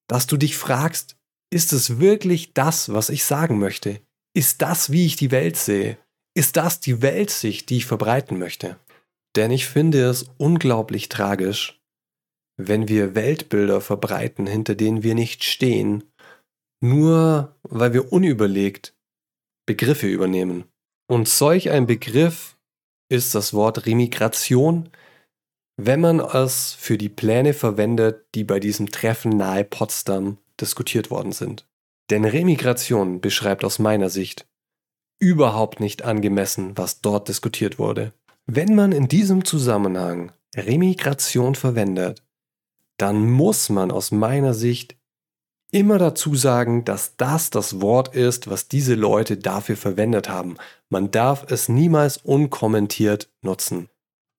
Dass 0.08 0.26
du 0.26 0.36
dich 0.36 0.56
fragst, 0.56 1.16
ist 1.50 1.72
es 1.72 2.00
wirklich 2.00 2.54
das, 2.54 2.92
was 2.92 3.10
ich 3.10 3.24
sagen 3.24 3.60
möchte? 3.60 4.00
Ist 4.34 4.60
das, 4.60 4.90
wie 4.90 5.06
ich 5.06 5.14
die 5.14 5.30
Welt 5.30 5.56
sehe? 5.56 5.98
Ist 6.34 6.56
das 6.56 6.80
die 6.80 7.00
Weltsicht, 7.00 7.70
die 7.70 7.78
ich 7.78 7.86
verbreiten 7.86 8.38
möchte? 8.38 8.78
Denn 9.36 9.52
ich 9.52 9.66
finde 9.66 10.04
es 10.04 10.26
unglaublich 10.36 11.08
tragisch, 11.08 11.77
wenn 12.58 12.88
wir 12.88 13.14
Weltbilder 13.14 13.80
verbreiten, 13.80 14.46
hinter 14.46 14.74
denen 14.74 15.02
wir 15.02 15.14
nicht 15.14 15.44
stehen, 15.44 16.04
nur 16.80 17.56
weil 17.62 17.94
wir 17.94 18.12
unüberlegt 18.12 18.94
Begriffe 19.66 20.08
übernehmen. 20.08 20.64
Und 21.10 21.28
solch 21.28 21.70
ein 21.70 21.86
Begriff 21.86 22.56
ist 23.08 23.34
das 23.34 23.54
Wort 23.54 23.86
Remigration, 23.86 24.90
wenn 25.80 26.00
man 26.00 26.20
es 26.20 26.74
für 26.74 26.98
die 26.98 27.08
Pläne 27.08 27.54
verwendet, 27.54 28.26
die 28.34 28.44
bei 28.44 28.58
diesem 28.60 28.90
Treffen 28.90 29.30
nahe 29.30 29.64
Potsdam 29.64 30.38
diskutiert 30.60 31.10
worden 31.10 31.32
sind. 31.32 31.66
Denn 32.10 32.24
Remigration 32.24 33.20
beschreibt 33.20 33.64
aus 33.64 33.78
meiner 33.78 34.10
Sicht 34.10 34.46
überhaupt 35.20 35.80
nicht 35.80 36.02
angemessen, 36.02 36.76
was 36.76 37.00
dort 37.00 37.28
diskutiert 37.28 37.78
wurde. 37.78 38.12
Wenn 38.46 38.74
man 38.74 38.92
in 38.92 39.08
diesem 39.08 39.44
Zusammenhang 39.44 40.32
Remigration 40.56 41.54
verwendet, 41.54 42.22
dann 42.98 43.30
muss 43.30 43.70
man 43.70 43.90
aus 43.90 44.10
meiner 44.10 44.54
Sicht 44.54 44.96
immer 45.70 45.98
dazu 45.98 46.34
sagen, 46.34 46.84
dass 46.84 47.16
das 47.16 47.50
das 47.50 47.80
Wort 47.80 48.14
ist, 48.14 48.48
was 48.48 48.68
diese 48.68 48.94
Leute 48.94 49.36
dafür 49.36 49.76
verwendet 49.76 50.28
haben. 50.28 50.56
Man 50.88 51.10
darf 51.10 51.50
es 51.50 51.68
niemals 51.68 52.18
unkommentiert 52.18 53.30
nutzen. 53.42 53.88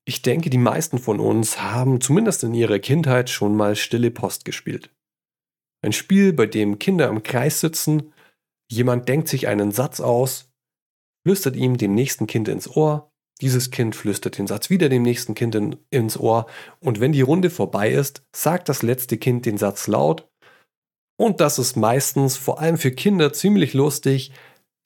Ich 0.05 0.21
denke, 0.23 0.49
die 0.49 0.57
meisten 0.57 0.97
von 0.97 1.19
uns 1.19 1.61
haben 1.61 2.01
zumindest 2.01 2.43
in 2.43 2.53
ihrer 2.53 2.79
Kindheit 2.79 3.29
schon 3.29 3.55
mal 3.55 3.75
stille 3.75 4.09
Post 4.11 4.43
gespielt. 4.43 4.89
Ein 5.81 5.93
Spiel, 5.93 6.33
bei 6.33 6.45
dem 6.45 6.79
Kinder 6.79 7.07
im 7.09 7.23
Kreis 7.23 7.59
sitzen, 7.59 8.11
jemand 8.69 9.07
denkt 9.07 9.27
sich 9.27 9.47
einen 9.47 9.71
Satz 9.71 9.99
aus, 9.99 10.51
flüstert 11.25 11.55
ihm 11.55 11.77
dem 11.77 11.93
nächsten 11.93 12.27
Kind 12.27 12.47
ins 12.47 12.67
Ohr, 12.75 13.08
dieses 13.41 13.71
Kind 13.71 13.95
flüstert 13.95 14.37
den 14.37 14.47
Satz 14.47 14.69
wieder 14.69 14.89
dem 14.89 15.03
nächsten 15.03 15.35
Kind 15.35 15.55
in, 15.55 15.77
ins 15.89 16.17
Ohr 16.17 16.45
und 16.79 16.99
wenn 16.99 17.11
die 17.11 17.21
Runde 17.21 17.49
vorbei 17.49 17.91
ist, 17.91 18.23
sagt 18.35 18.69
das 18.69 18.81
letzte 18.81 19.17
Kind 19.17 19.45
den 19.45 19.57
Satz 19.57 19.87
laut 19.87 20.29
und 21.17 21.41
das 21.41 21.59
ist 21.59 21.75
meistens 21.75 22.37
vor 22.37 22.61
allem 22.61 22.77
für 22.77 22.91
Kinder 22.91 23.33
ziemlich 23.33 23.73
lustig, 23.73 24.31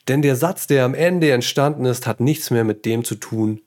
denn 0.08 0.22
der 0.22 0.36
Satz, 0.36 0.68
der 0.68 0.84
am 0.84 0.96
Ende 0.96 1.32
entstanden 1.32 1.86
ist, 1.86 2.08
hat 2.08 2.20
nichts 2.20 2.50
mehr 2.50 2.64
mit 2.64 2.86
dem 2.86 3.04
zu 3.04 3.16
tun, 3.16 3.62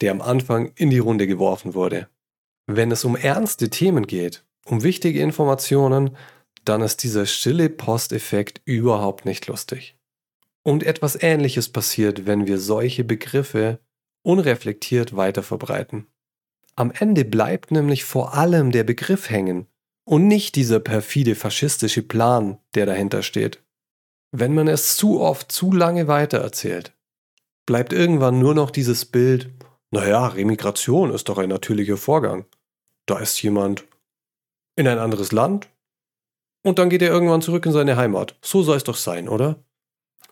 der 0.00 0.12
am 0.12 0.20
Anfang 0.20 0.72
in 0.76 0.90
die 0.90 1.00
Runde 1.00 1.26
geworfen 1.26 1.74
wurde. 1.74 2.08
Wenn 2.66 2.92
es 2.92 3.04
um 3.04 3.16
ernste 3.16 3.68
Themen 3.68 4.06
geht, 4.06 4.44
um 4.64 4.82
wichtige 4.82 5.20
Informationen, 5.20 6.16
dann 6.64 6.82
ist 6.82 7.02
dieser 7.02 7.26
stille 7.26 7.68
Posteffekt 7.68 8.60
überhaupt 8.64 9.24
nicht 9.24 9.46
lustig. 9.46 9.96
Und 10.62 10.84
etwas 10.84 11.20
Ähnliches 11.20 11.68
passiert, 11.70 12.26
wenn 12.26 12.46
wir 12.46 12.58
solche 12.58 13.04
Begriffe 13.04 13.80
unreflektiert 14.28 15.16
weiterverbreiten. 15.16 16.06
Am 16.76 16.92
Ende 16.92 17.24
bleibt 17.24 17.70
nämlich 17.70 18.04
vor 18.04 18.34
allem 18.34 18.70
der 18.70 18.84
Begriff 18.84 19.30
hängen 19.30 19.66
und 20.04 20.28
nicht 20.28 20.54
dieser 20.54 20.80
perfide 20.80 21.34
faschistische 21.34 22.02
Plan, 22.02 22.58
der 22.74 22.84
dahinter 22.84 23.22
steht. 23.22 23.64
Wenn 24.30 24.54
man 24.54 24.68
es 24.68 24.98
zu 24.98 25.20
oft 25.20 25.50
zu 25.50 25.72
lange 25.72 26.08
weitererzählt, 26.08 26.92
bleibt 27.64 27.94
irgendwann 27.94 28.38
nur 28.38 28.54
noch 28.54 28.70
dieses 28.70 29.06
Bild, 29.06 29.50
naja, 29.90 30.26
Remigration 30.26 31.10
ist 31.10 31.30
doch 31.30 31.38
ein 31.38 31.48
natürlicher 31.48 31.96
Vorgang. 31.96 32.44
Da 33.06 33.18
ist 33.20 33.40
jemand 33.42 33.86
in 34.76 34.86
ein 34.86 34.98
anderes 34.98 35.32
Land 35.32 35.68
und 36.62 36.78
dann 36.78 36.90
geht 36.90 37.00
er 37.00 37.08
irgendwann 37.08 37.40
zurück 37.40 37.64
in 37.64 37.72
seine 37.72 37.96
Heimat. 37.96 38.36
So 38.42 38.62
soll 38.62 38.76
es 38.76 38.84
doch 38.84 38.96
sein, 38.96 39.26
oder? 39.26 39.64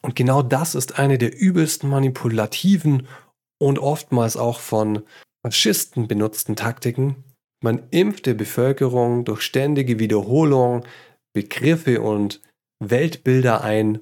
Und 0.02 0.16
genau 0.16 0.42
das 0.42 0.74
ist 0.74 0.98
eine 0.98 1.16
der 1.16 1.34
übelsten 1.34 1.88
manipulativen 1.88 3.08
und 3.58 3.78
oftmals 3.78 4.36
auch 4.36 4.60
von 4.60 5.02
Faschisten 5.44 6.08
benutzten 6.08 6.56
Taktiken. 6.56 7.24
Man 7.62 7.88
impft 7.90 8.26
der 8.26 8.34
Bevölkerung 8.34 9.24
durch 9.24 9.42
ständige 9.42 9.98
Wiederholung 9.98 10.84
Begriffe 11.34 12.00
und 12.00 12.40
Weltbilder 12.82 13.62
ein, 13.62 14.00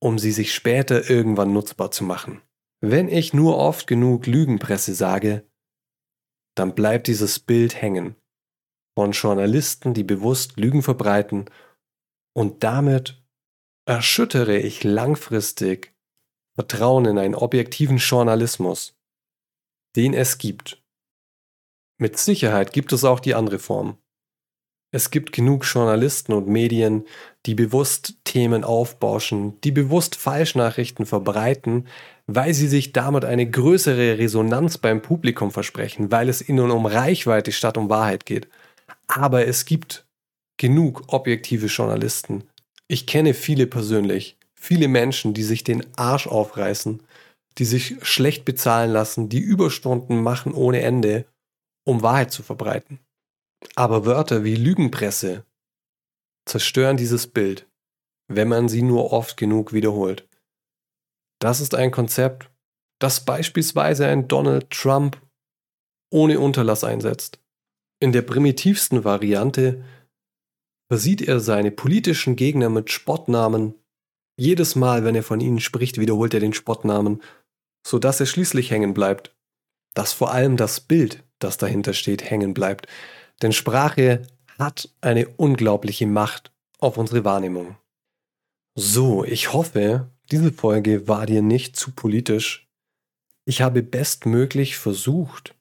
um 0.00 0.18
sie 0.18 0.32
sich 0.32 0.54
später 0.54 1.08
irgendwann 1.08 1.52
nutzbar 1.52 1.90
zu 1.90 2.04
machen. 2.04 2.42
Wenn 2.80 3.08
ich 3.08 3.32
nur 3.32 3.56
oft 3.58 3.86
genug 3.86 4.26
Lügenpresse 4.26 4.94
sage, 4.94 5.46
dann 6.56 6.74
bleibt 6.74 7.06
dieses 7.06 7.38
Bild 7.38 7.80
hängen 7.80 8.16
von 8.98 9.12
Journalisten, 9.12 9.94
die 9.94 10.04
bewusst 10.04 10.58
Lügen 10.58 10.82
verbreiten 10.82 11.46
und 12.36 12.62
damit 12.62 13.22
erschüttere 13.86 14.58
ich 14.58 14.84
langfristig 14.84 15.91
Vertrauen 16.54 17.06
in 17.06 17.18
einen 17.18 17.34
objektiven 17.34 17.96
Journalismus, 17.96 18.94
den 19.96 20.14
es 20.14 20.38
gibt. 20.38 20.82
Mit 21.98 22.18
Sicherheit 22.18 22.72
gibt 22.72 22.92
es 22.92 23.04
auch 23.04 23.20
die 23.20 23.34
andere 23.34 23.58
Form. 23.58 23.96
Es 24.94 25.10
gibt 25.10 25.32
genug 25.32 25.64
Journalisten 25.64 26.34
und 26.34 26.48
Medien, 26.48 27.06
die 27.46 27.54
bewusst 27.54 28.16
Themen 28.24 28.62
aufbauschen, 28.62 29.58
die 29.62 29.70
bewusst 29.70 30.16
Falschnachrichten 30.16 31.06
verbreiten, 31.06 31.86
weil 32.26 32.52
sie 32.52 32.68
sich 32.68 32.92
damit 32.92 33.24
eine 33.24 33.48
größere 33.48 34.18
Resonanz 34.18 34.76
beim 34.76 35.00
Publikum 35.00 35.50
versprechen, 35.50 36.12
weil 36.12 36.28
es 36.28 36.46
ihnen 36.46 36.70
um 36.70 36.84
Reichweite 36.84 37.52
statt 37.52 37.78
um 37.78 37.88
Wahrheit 37.88 38.26
geht. 38.26 38.48
Aber 39.06 39.46
es 39.46 39.64
gibt 39.64 40.06
genug 40.58 41.04
objektive 41.06 41.66
Journalisten. 41.66 42.44
Ich 42.86 43.06
kenne 43.06 43.32
viele 43.32 43.66
persönlich, 43.66 44.36
viele 44.62 44.86
Menschen, 44.86 45.34
die 45.34 45.42
sich 45.42 45.64
den 45.64 45.84
Arsch 45.96 46.28
aufreißen, 46.28 47.02
die 47.58 47.64
sich 47.64 47.96
schlecht 48.02 48.44
bezahlen 48.44 48.92
lassen, 48.92 49.28
die 49.28 49.40
Überstunden 49.40 50.22
machen 50.22 50.54
ohne 50.54 50.82
Ende, 50.82 51.26
um 51.84 52.02
Wahrheit 52.02 52.30
zu 52.30 52.44
verbreiten. 52.44 53.00
Aber 53.74 54.06
Wörter 54.06 54.44
wie 54.44 54.54
Lügenpresse 54.54 55.44
zerstören 56.46 56.96
dieses 56.96 57.26
Bild, 57.26 57.68
wenn 58.28 58.48
man 58.48 58.68
sie 58.68 58.82
nur 58.82 59.12
oft 59.12 59.36
genug 59.36 59.72
wiederholt. 59.72 60.28
Das 61.40 61.60
ist 61.60 61.74
ein 61.74 61.90
Konzept, 61.90 62.48
das 63.00 63.24
beispielsweise 63.24 64.06
ein 64.06 64.28
Donald 64.28 64.70
Trump 64.70 65.20
ohne 66.12 66.38
Unterlass 66.38 66.84
einsetzt. 66.84 67.40
In 68.00 68.12
der 68.12 68.22
primitivsten 68.22 69.02
Variante 69.02 69.84
versieht 70.88 71.22
er 71.22 71.40
seine 71.40 71.72
politischen 71.72 72.36
Gegner 72.36 72.68
mit 72.68 72.92
Spottnamen. 72.92 73.74
Jedes 74.36 74.76
Mal, 74.76 75.04
wenn 75.04 75.14
er 75.14 75.22
von 75.22 75.40
ihnen 75.40 75.60
spricht, 75.60 75.98
wiederholt 75.98 76.34
er 76.34 76.40
den 76.40 76.54
Spottnamen. 76.54 77.22
sodass 77.86 78.20
er 78.20 78.26
schließlich 78.26 78.70
hängen 78.70 78.94
bleibt. 78.94 79.34
Dass 79.94 80.12
vor 80.12 80.32
allem 80.32 80.56
das 80.56 80.80
Bild, 80.80 81.24
das 81.38 81.58
dahinter 81.58 81.92
steht, 81.92 82.30
hängen 82.30 82.54
bleibt. 82.54 82.86
Denn 83.42 83.52
Sprache 83.52 84.22
hat 84.58 84.88
eine 85.00 85.28
unglaubliche 85.28 86.06
Macht 86.06 86.52
auf 86.78 86.96
unsere 86.96 87.24
Wahrnehmung. 87.24 87.76
So, 88.78 89.24
ich 89.24 89.52
hoffe, 89.52 90.08
diese 90.30 90.52
Folge 90.52 91.08
war 91.08 91.26
dir 91.26 91.42
nicht 91.42 91.76
zu 91.76 91.90
politisch. 91.90 92.68
Ich 93.44 93.60
habe 93.60 93.82
bestmöglich 93.82 94.76
versucht, 94.76 95.54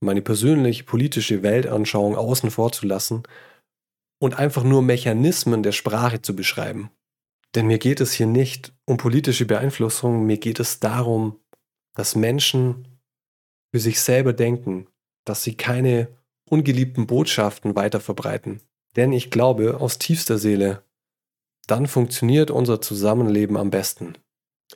meine 0.00 0.22
persönliche 0.22 0.84
politische 0.84 1.42
Weltanschauung 1.42 2.16
außen 2.16 2.50
vor 2.50 2.72
zu 2.72 2.86
lassen 2.86 3.24
und 4.22 4.38
einfach 4.38 4.62
nur 4.62 4.82
Mechanismen 4.82 5.62
der 5.62 5.72
Sprache 5.72 6.22
zu 6.22 6.36
beschreiben. 6.36 6.90
Denn 7.54 7.66
mir 7.66 7.78
geht 7.78 8.00
es 8.00 8.12
hier 8.12 8.26
nicht 8.26 8.72
um 8.84 8.96
politische 8.96 9.46
Beeinflussung, 9.46 10.26
mir 10.26 10.38
geht 10.38 10.60
es 10.60 10.80
darum, 10.80 11.38
dass 11.94 12.16
Menschen 12.16 12.88
für 13.72 13.80
sich 13.80 14.00
selber 14.00 14.32
denken, 14.32 14.88
dass 15.24 15.44
sie 15.44 15.56
keine 15.56 16.08
ungeliebten 16.48 17.06
Botschaften 17.06 17.76
weiter 17.76 18.00
verbreiten. 18.00 18.60
Denn 18.96 19.12
ich 19.12 19.30
glaube 19.30 19.80
aus 19.80 19.98
tiefster 19.98 20.38
Seele, 20.38 20.82
dann 21.66 21.86
funktioniert 21.86 22.50
unser 22.50 22.80
Zusammenleben 22.80 23.56
am 23.56 23.70
besten. 23.70 24.18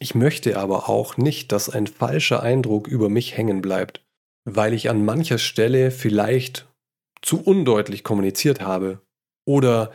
Ich 0.00 0.14
möchte 0.14 0.58
aber 0.58 0.88
auch 0.88 1.16
nicht, 1.16 1.52
dass 1.52 1.68
ein 1.68 1.86
falscher 1.86 2.42
Eindruck 2.42 2.88
über 2.88 3.08
mich 3.08 3.36
hängen 3.36 3.60
bleibt, 3.60 4.04
weil 4.44 4.72
ich 4.72 4.88
an 4.88 5.04
mancher 5.04 5.38
Stelle 5.38 5.90
vielleicht 5.90 6.66
zu 7.20 7.42
undeutlich 7.42 8.04
kommuniziert 8.04 8.60
habe 8.60 9.00
oder 9.44 9.92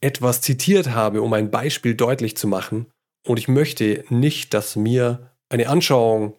etwas 0.00 0.40
zitiert 0.40 0.90
habe, 0.90 1.22
um 1.22 1.32
ein 1.32 1.50
Beispiel 1.50 1.94
deutlich 1.94 2.36
zu 2.36 2.46
machen. 2.46 2.86
Und 3.26 3.38
ich 3.38 3.48
möchte 3.48 4.04
nicht, 4.08 4.54
dass 4.54 4.76
mir 4.76 5.32
eine 5.48 5.68
Anschauung 5.68 6.34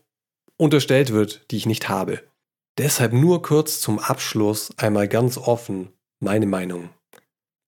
unterstellt 0.57 1.11
wird, 1.11 1.51
die 1.51 1.57
ich 1.57 1.65
nicht 1.65 1.89
habe. 1.89 2.21
Deshalb 2.77 3.13
nur 3.13 3.41
kurz 3.41 3.81
zum 3.81 3.99
Abschluss 3.99 4.71
einmal 4.77 5.07
ganz 5.07 5.37
offen 5.37 5.89
meine 6.21 6.45
Meinung. 6.45 6.89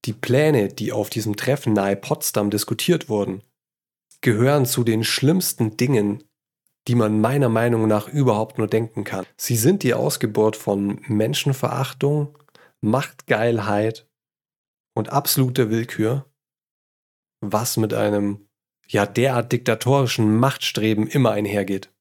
Die 0.06 0.14
Pläne, 0.14 0.70
die 0.70 0.92
auf 0.92 1.10
diesem 1.10 1.36
Treffen 1.36 1.74
nahe 1.74 1.96
Potsdam 1.96 2.50
diskutiert 2.50 3.10
wurden, 3.10 3.44
gehören 4.22 4.66
zu 4.66 4.84
den 4.84 5.04
schlimmsten 5.04 5.78
Dingen, 5.78 6.24
die 6.88 6.96
man 6.96 7.22
meiner 7.22 7.50
Meinung 7.50 7.88
nach 7.88 8.08
überhaupt 8.08 8.58
nur 8.58 8.68
denken 8.68 9.04
kann. 9.04 9.26
Sie 9.38 9.56
sind 9.56 9.84
die 9.84 9.94
Ausgeburt 9.94 10.56
von 10.56 11.02
Menschenverachtung, 11.08 12.38
Machtgeilheit 12.82 14.08
und 14.94 15.10
absoluter 15.10 15.70
Willkür, 15.70 16.26
was 17.42 17.78
mit 17.78 17.94
einem 17.94 18.48
ja 18.88 19.06
derart 19.06 19.52
diktatorischen 19.52 20.38
Machtstreben 20.38 21.08
immer 21.08 21.32
einhergeht. 21.32 21.94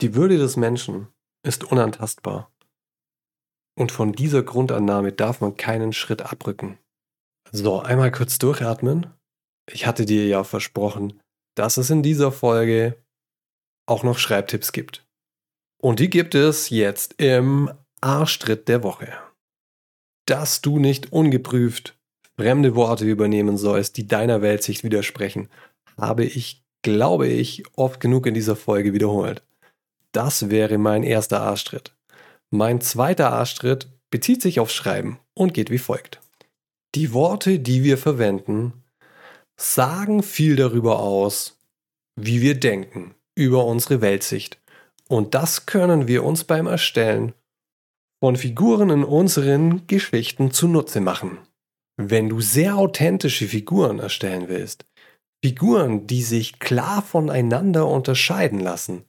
Die 0.00 0.14
Würde 0.14 0.36
des 0.36 0.56
Menschen 0.56 1.08
ist 1.42 1.64
unantastbar. 1.64 2.52
Und 3.78 3.92
von 3.92 4.12
dieser 4.12 4.42
Grundannahme 4.42 5.12
darf 5.12 5.40
man 5.40 5.56
keinen 5.56 5.92
Schritt 5.92 6.22
abrücken. 6.22 6.78
So, 7.52 7.80
einmal 7.80 8.10
kurz 8.10 8.38
durchatmen. 8.38 9.06
Ich 9.70 9.86
hatte 9.86 10.06
dir 10.06 10.26
ja 10.26 10.44
versprochen, 10.44 11.20
dass 11.54 11.76
es 11.76 11.90
in 11.90 12.02
dieser 12.02 12.32
Folge 12.32 13.02
auch 13.86 14.02
noch 14.02 14.18
Schreibtipps 14.18 14.72
gibt. 14.72 15.06
Und 15.80 16.00
die 16.00 16.10
gibt 16.10 16.34
es 16.34 16.70
jetzt 16.70 17.14
im 17.20 17.70
Arschtritt 18.00 18.68
der 18.68 18.82
Woche. 18.82 19.12
Dass 20.26 20.60
du 20.60 20.78
nicht 20.78 21.12
ungeprüft 21.12 21.95
fremde 22.38 22.74
Worte 22.74 23.04
übernehmen 23.04 23.56
sollst, 23.56 23.96
die 23.96 24.06
deiner 24.06 24.42
Weltsicht 24.42 24.84
widersprechen, 24.84 25.48
habe 25.96 26.24
ich, 26.24 26.62
glaube 26.82 27.28
ich, 27.28 27.64
oft 27.74 28.00
genug 28.00 28.26
in 28.26 28.34
dieser 28.34 28.56
Folge 28.56 28.92
wiederholt. 28.92 29.42
Das 30.12 30.50
wäre 30.50 30.78
mein 30.78 31.02
erster 31.02 31.40
Arschtritt. 31.40 31.94
Mein 32.50 32.80
zweiter 32.80 33.32
Arschtritt 33.32 33.88
bezieht 34.10 34.42
sich 34.42 34.60
auf 34.60 34.70
Schreiben 34.70 35.18
und 35.34 35.54
geht 35.54 35.70
wie 35.70 35.78
folgt. 35.78 36.20
Die 36.94 37.12
Worte, 37.12 37.58
die 37.58 37.82
wir 37.82 37.98
verwenden, 37.98 38.72
sagen 39.56 40.22
viel 40.22 40.56
darüber 40.56 41.00
aus, 41.00 41.58
wie 42.14 42.40
wir 42.40 42.58
denken 42.58 43.14
über 43.34 43.64
unsere 43.66 44.00
Weltsicht. 44.00 44.58
Und 45.08 45.34
das 45.34 45.66
können 45.66 46.08
wir 46.08 46.24
uns 46.24 46.44
beim 46.44 46.66
Erstellen 46.66 47.34
von 48.20 48.36
Figuren 48.36 48.90
in 48.90 49.04
unseren 49.04 49.86
Geschichten 49.86 50.50
zunutze 50.50 51.00
machen. 51.00 51.38
Wenn 51.96 52.28
du 52.28 52.40
sehr 52.40 52.76
authentische 52.76 53.46
Figuren 53.46 53.98
erstellen 53.98 54.48
willst, 54.48 54.84
Figuren, 55.44 56.06
die 56.06 56.22
sich 56.22 56.58
klar 56.58 57.02
voneinander 57.02 57.86
unterscheiden 57.88 58.60
lassen, 58.60 59.04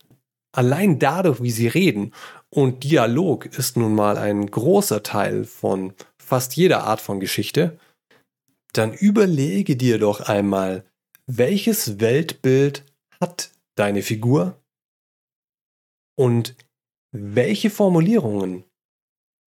allein 0.55 0.99
dadurch, 0.99 1.41
wie 1.41 1.51
sie 1.51 1.67
reden, 1.67 2.13
und 2.49 2.83
Dialog 2.83 3.45
ist 3.45 3.75
nun 3.75 3.93
mal 3.93 4.17
ein 4.17 4.49
großer 4.49 5.03
Teil 5.03 5.43
von 5.43 5.93
fast 6.21 6.55
jeder 6.55 6.83
Art 6.83 7.01
von 7.01 7.19
Geschichte, 7.19 7.77
dann 8.73 8.93
überlege 8.93 9.75
dir 9.75 9.99
doch 9.99 10.21
einmal, 10.21 10.85
welches 11.25 11.99
Weltbild 11.99 12.85
hat 13.19 13.51
deine 13.75 14.01
Figur 14.01 14.61
und 16.17 16.55
welche 17.11 17.69
Formulierungen 17.69 18.63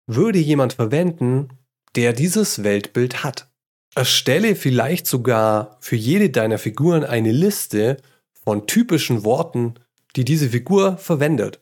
würde 0.09 0.39
jemand 0.39 0.73
verwenden, 0.73 1.49
der 1.95 2.13
dieses 2.13 2.63
Weltbild 2.63 3.23
hat. 3.23 3.49
Erstelle 3.95 4.55
vielleicht 4.55 5.07
sogar 5.07 5.77
für 5.79 5.95
jede 5.95 6.29
deiner 6.29 6.59
Figuren 6.59 7.03
eine 7.03 7.31
Liste 7.31 7.97
von 8.43 8.67
typischen 8.67 9.23
Worten, 9.23 9.75
die 10.15 10.23
diese 10.23 10.49
Figur 10.49 10.97
verwendet. 10.97 11.61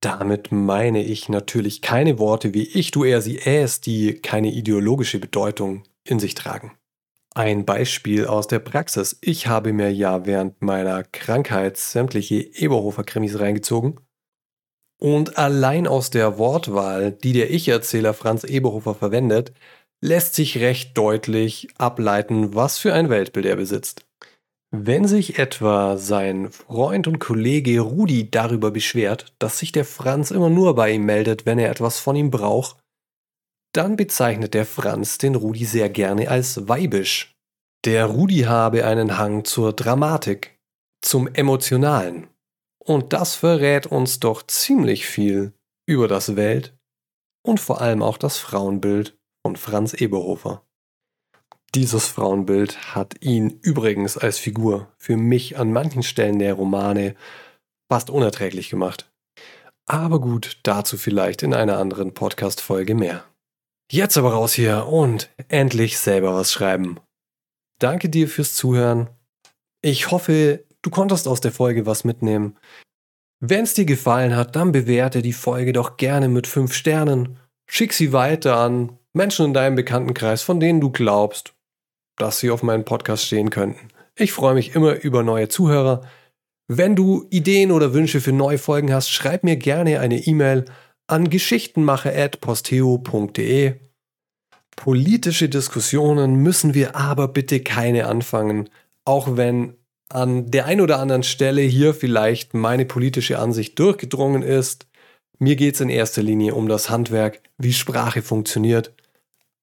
Damit 0.00 0.52
meine 0.52 1.02
ich 1.02 1.28
natürlich 1.28 1.80
keine 1.80 2.18
Worte 2.18 2.52
wie 2.52 2.64
ich, 2.64 2.90
du, 2.90 3.04
er, 3.04 3.22
sie, 3.22 3.38
es, 3.38 3.80
die 3.80 4.14
keine 4.14 4.52
ideologische 4.52 5.18
Bedeutung 5.18 5.84
in 6.04 6.20
sich 6.20 6.34
tragen. 6.34 6.72
Ein 7.34 7.64
Beispiel 7.64 8.26
aus 8.26 8.46
der 8.46 8.60
Praxis. 8.60 9.18
Ich 9.20 9.46
habe 9.48 9.72
mir 9.72 9.92
ja 9.92 10.24
während 10.24 10.62
meiner 10.62 11.02
Krankheit 11.02 11.78
sämtliche 11.78 12.36
Eberhofer-Krimis 12.36 13.40
reingezogen. 13.40 13.98
Und 15.04 15.36
allein 15.36 15.86
aus 15.86 16.08
der 16.08 16.38
Wortwahl, 16.38 17.12
die 17.12 17.34
der 17.34 17.50
Ich-Erzähler 17.50 18.14
Franz 18.14 18.42
Eberhofer 18.42 18.94
verwendet, 18.94 19.52
lässt 20.02 20.34
sich 20.34 20.60
recht 20.60 20.96
deutlich 20.96 21.68
ableiten, 21.76 22.54
was 22.54 22.78
für 22.78 22.94
ein 22.94 23.10
Weltbild 23.10 23.44
er 23.44 23.56
besitzt. 23.56 24.06
Wenn 24.70 25.06
sich 25.06 25.38
etwa 25.38 25.98
sein 25.98 26.50
Freund 26.50 27.06
und 27.06 27.18
Kollege 27.18 27.80
Rudi 27.80 28.30
darüber 28.30 28.70
beschwert, 28.70 29.34
dass 29.38 29.58
sich 29.58 29.72
der 29.72 29.84
Franz 29.84 30.30
immer 30.30 30.48
nur 30.48 30.74
bei 30.74 30.92
ihm 30.92 31.04
meldet, 31.04 31.44
wenn 31.44 31.58
er 31.58 31.70
etwas 31.70 31.98
von 31.98 32.16
ihm 32.16 32.30
braucht, 32.30 32.78
dann 33.74 33.96
bezeichnet 33.96 34.54
der 34.54 34.64
Franz 34.64 35.18
den 35.18 35.34
Rudi 35.34 35.66
sehr 35.66 35.90
gerne 35.90 36.30
als 36.30 36.66
weibisch. 36.66 37.34
Der 37.84 38.06
Rudi 38.06 38.44
habe 38.44 38.86
einen 38.86 39.18
Hang 39.18 39.44
zur 39.44 39.74
Dramatik, 39.74 40.56
zum 41.02 41.28
Emotionalen. 41.28 42.28
Und 42.84 43.12
das 43.12 43.34
verrät 43.34 43.86
uns 43.86 44.20
doch 44.20 44.46
ziemlich 44.46 45.06
viel 45.06 45.54
über 45.86 46.06
das 46.06 46.36
Welt 46.36 46.76
und 47.42 47.58
vor 47.60 47.80
allem 47.80 48.02
auch 48.02 48.18
das 48.18 48.38
Frauenbild 48.38 49.18
von 49.42 49.56
Franz 49.56 49.94
Eberhofer. 49.94 50.66
Dieses 51.74 52.06
Frauenbild 52.06 52.94
hat 52.94 53.16
ihn 53.20 53.58
übrigens 53.62 54.16
als 54.16 54.38
Figur 54.38 54.92
für 54.96 55.16
mich 55.16 55.58
an 55.58 55.72
manchen 55.72 56.02
Stellen 56.02 56.38
der 56.38 56.54
Romane 56.54 57.16
fast 57.90 58.10
unerträglich 58.10 58.70
gemacht. 58.70 59.10
Aber 59.86 60.20
gut, 60.20 60.58
dazu 60.62 60.96
vielleicht 60.96 61.42
in 61.42 61.52
einer 61.52 61.78
anderen 61.78 62.14
Podcast-Folge 62.14 62.94
mehr. 62.94 63.24
Jetzt 63.90 64.16
aber 64.16 64.32
raus 64.32 64.54
hier 64.54 64.86
und 64.86 65.30
endlich 65.48 65.98
selber 65.98 66.34
was 66.34 66.52
schreiben. 66.52 67.00
Danke 67.80 68.08
dir 68.08 68.28
fürs 68.28 68.54
Zuhören. 68.54 69.10
Ich 69.82 70.10
hoffe, 70.10 70.63
du 70.84 70.90
konntest 70.90 71.26
aus 71.26 71.40
der 71.40 71.50
Folge 71.50 71.86
was 71.86 72.04
mitnehmen. 72.04 72.56
Wenn 73.40 73.64
es 73.64 73.74
dir 73.74 73.84
gefallen 73.84 74.36
hat, 74.36 74.54
dann 74.54 74.70
bewerte 74.72 75.22
die 75.22 75.32
Folge 75.32 75.72
doch 75.72 75.96
gerne 75.96 76.28
mit 76.28 76.46
5 76.46 76.72
Sternen. 76.72 77.40
Schick 77.68 77.92
sie 77.92 78.12
weiter 78.12 78.56
an 78.56 78.98
Menschen 79.12 79.46
in 79.46 79.54
deinem 79.54 79.74
Bekanntenkreis, 79.74 80.42
von 80.42 80.60
denen 80.60 80.80
du 80.80 80.90
glaubst, 80.90 81.54
dass 82.16 82.38
sie 82.40 82.50
auf 82.50 82.62
meinem 82.62 82.84
Podcast 82.84 83.24
stehen 83.24 83.50
könnten. 83.50 83.88
Ich 84.16 84.32
freue 84.32 84.54
mich 84.54 84.74
immer 84.74 85.02
über 85.02 85.22
neue 85.22 85.48
Zuhörer. 85.48 86.02
Wenn 86.68 86.96
du 86.96 87.26
Ideen 87.30 87.72
oder 87.72 87.92
Wünsche 87.92 88.20
für 88.20 88.32
neue 88.32 88.58
Folgen 88.58 88.92
hast, 88.92 89.10
schreib 89.10 89.44
mir 89.44 89.56
gerne 89.56 90.00
eine 90.00 90.18
E-Mail 90.18 90.64
an 91.06 91.28
geschichtenmache.posteo.de. 91.28 93.74
Politische 94.76 95.48
Diskussionen 95.48 96.36
müssen 96.36 96.74
wir 96.74 96.96
aber 96.96 97.28
bitte 97.28 97.60
keine 97.60 98.06
anfangen, 98.06 98.70
auch 99.04 99.36
wenn 99.36 99.76
an 100.14 100.50
der 100.50 100.66
einen 100.66 100.80
oder 100.80 101.00
anderen 101.00 101.24
Stelle 101.24 101.62
hier 101.62 101.92
vielleicht 101.92 102.54
meine 102.54 102.86
politische 102.86 103.38
Ansicht 103.40 103.78
durchgedrungen 103.78 104.42
ist. 104.42 104.86
Mir 105.38 105.56
geht 105.56 105.74
es 105.74 105.80
in 105.80 105.88
erster 105.88 106.22
Linie 106.22 106.54
um 106.54 106.68
das 106.68 106.88
Handwerk, 106.88 107.42
wie 107.58 107.72
Sprache 107.72 108.22
funktioniert. 108.22 108.94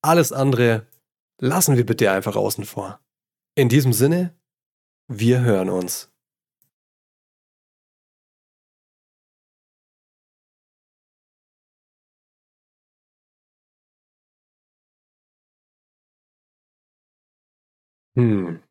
Alles 0.01 0.33
andere 0.33 0.87
lassen 1.39 1.77
wir 1.77 1.85
bitte 1.85 2.11
einfach 2.11 2.35
außen 2.35 2.65
vor. 2.65 2.99
In 3.55 3.69
diesem 3.69 3.93
Sinne, 3.93 4.35
wir 5.07 5.41
hören 5.41 5.69
uns. 5.69 6.11
Hm. 18.15 18.61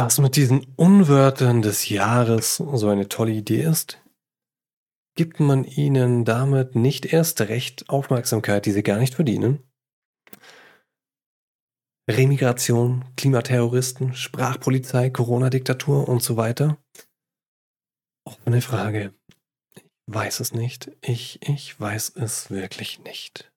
Das 0.00 0.16
mit 0.16 0.34
diesen 0.36 0.64
Unwörtern 0.76 1.60
des 1.60 1.90
Jahres 1.90 2.56
so 2.56 2.88
eine 2.88 3.10
tolle 3.10 3.32
Idee 3.32 3.64
ist? 3.64 4.02
Gibt 5.14 5.40
man 5.40 5.64
ihnen 5.64 6.24
damit 6.24 6.74
nicht 6.74 7.04
erst 7.04 7.38
recht 7.42 7.90
Aufmerksamkeit, 7.90 8.64
die 8.64 8.72
sie 8.72 8.82
gar 8.82 8.98
nicht 8.98 9.14
verdienen? 9.14 9.62
Remigration, 12.10 13.04
Klimaterroristen, 13.18 14.14
Sprachpolizei, 14.14 15.10
Corona-Diktatur 15.10 16.08
und 16.08 16.22
so 16.22 16.38
weiter? 16.38 16.78
Offene 18.24 18.62
Frage. 18.62 19.12
Ich 19.74 19.84
weiß 20.06 20.40
es 20.40 20.54
nicht. 20.54 20.92
Ich, 21.02 21.46
ich 21.46 21.78
weiß 21.78 22.16
es 22.16 22.50
wirklich 22.50 23.00
nicht. 23.00 23.49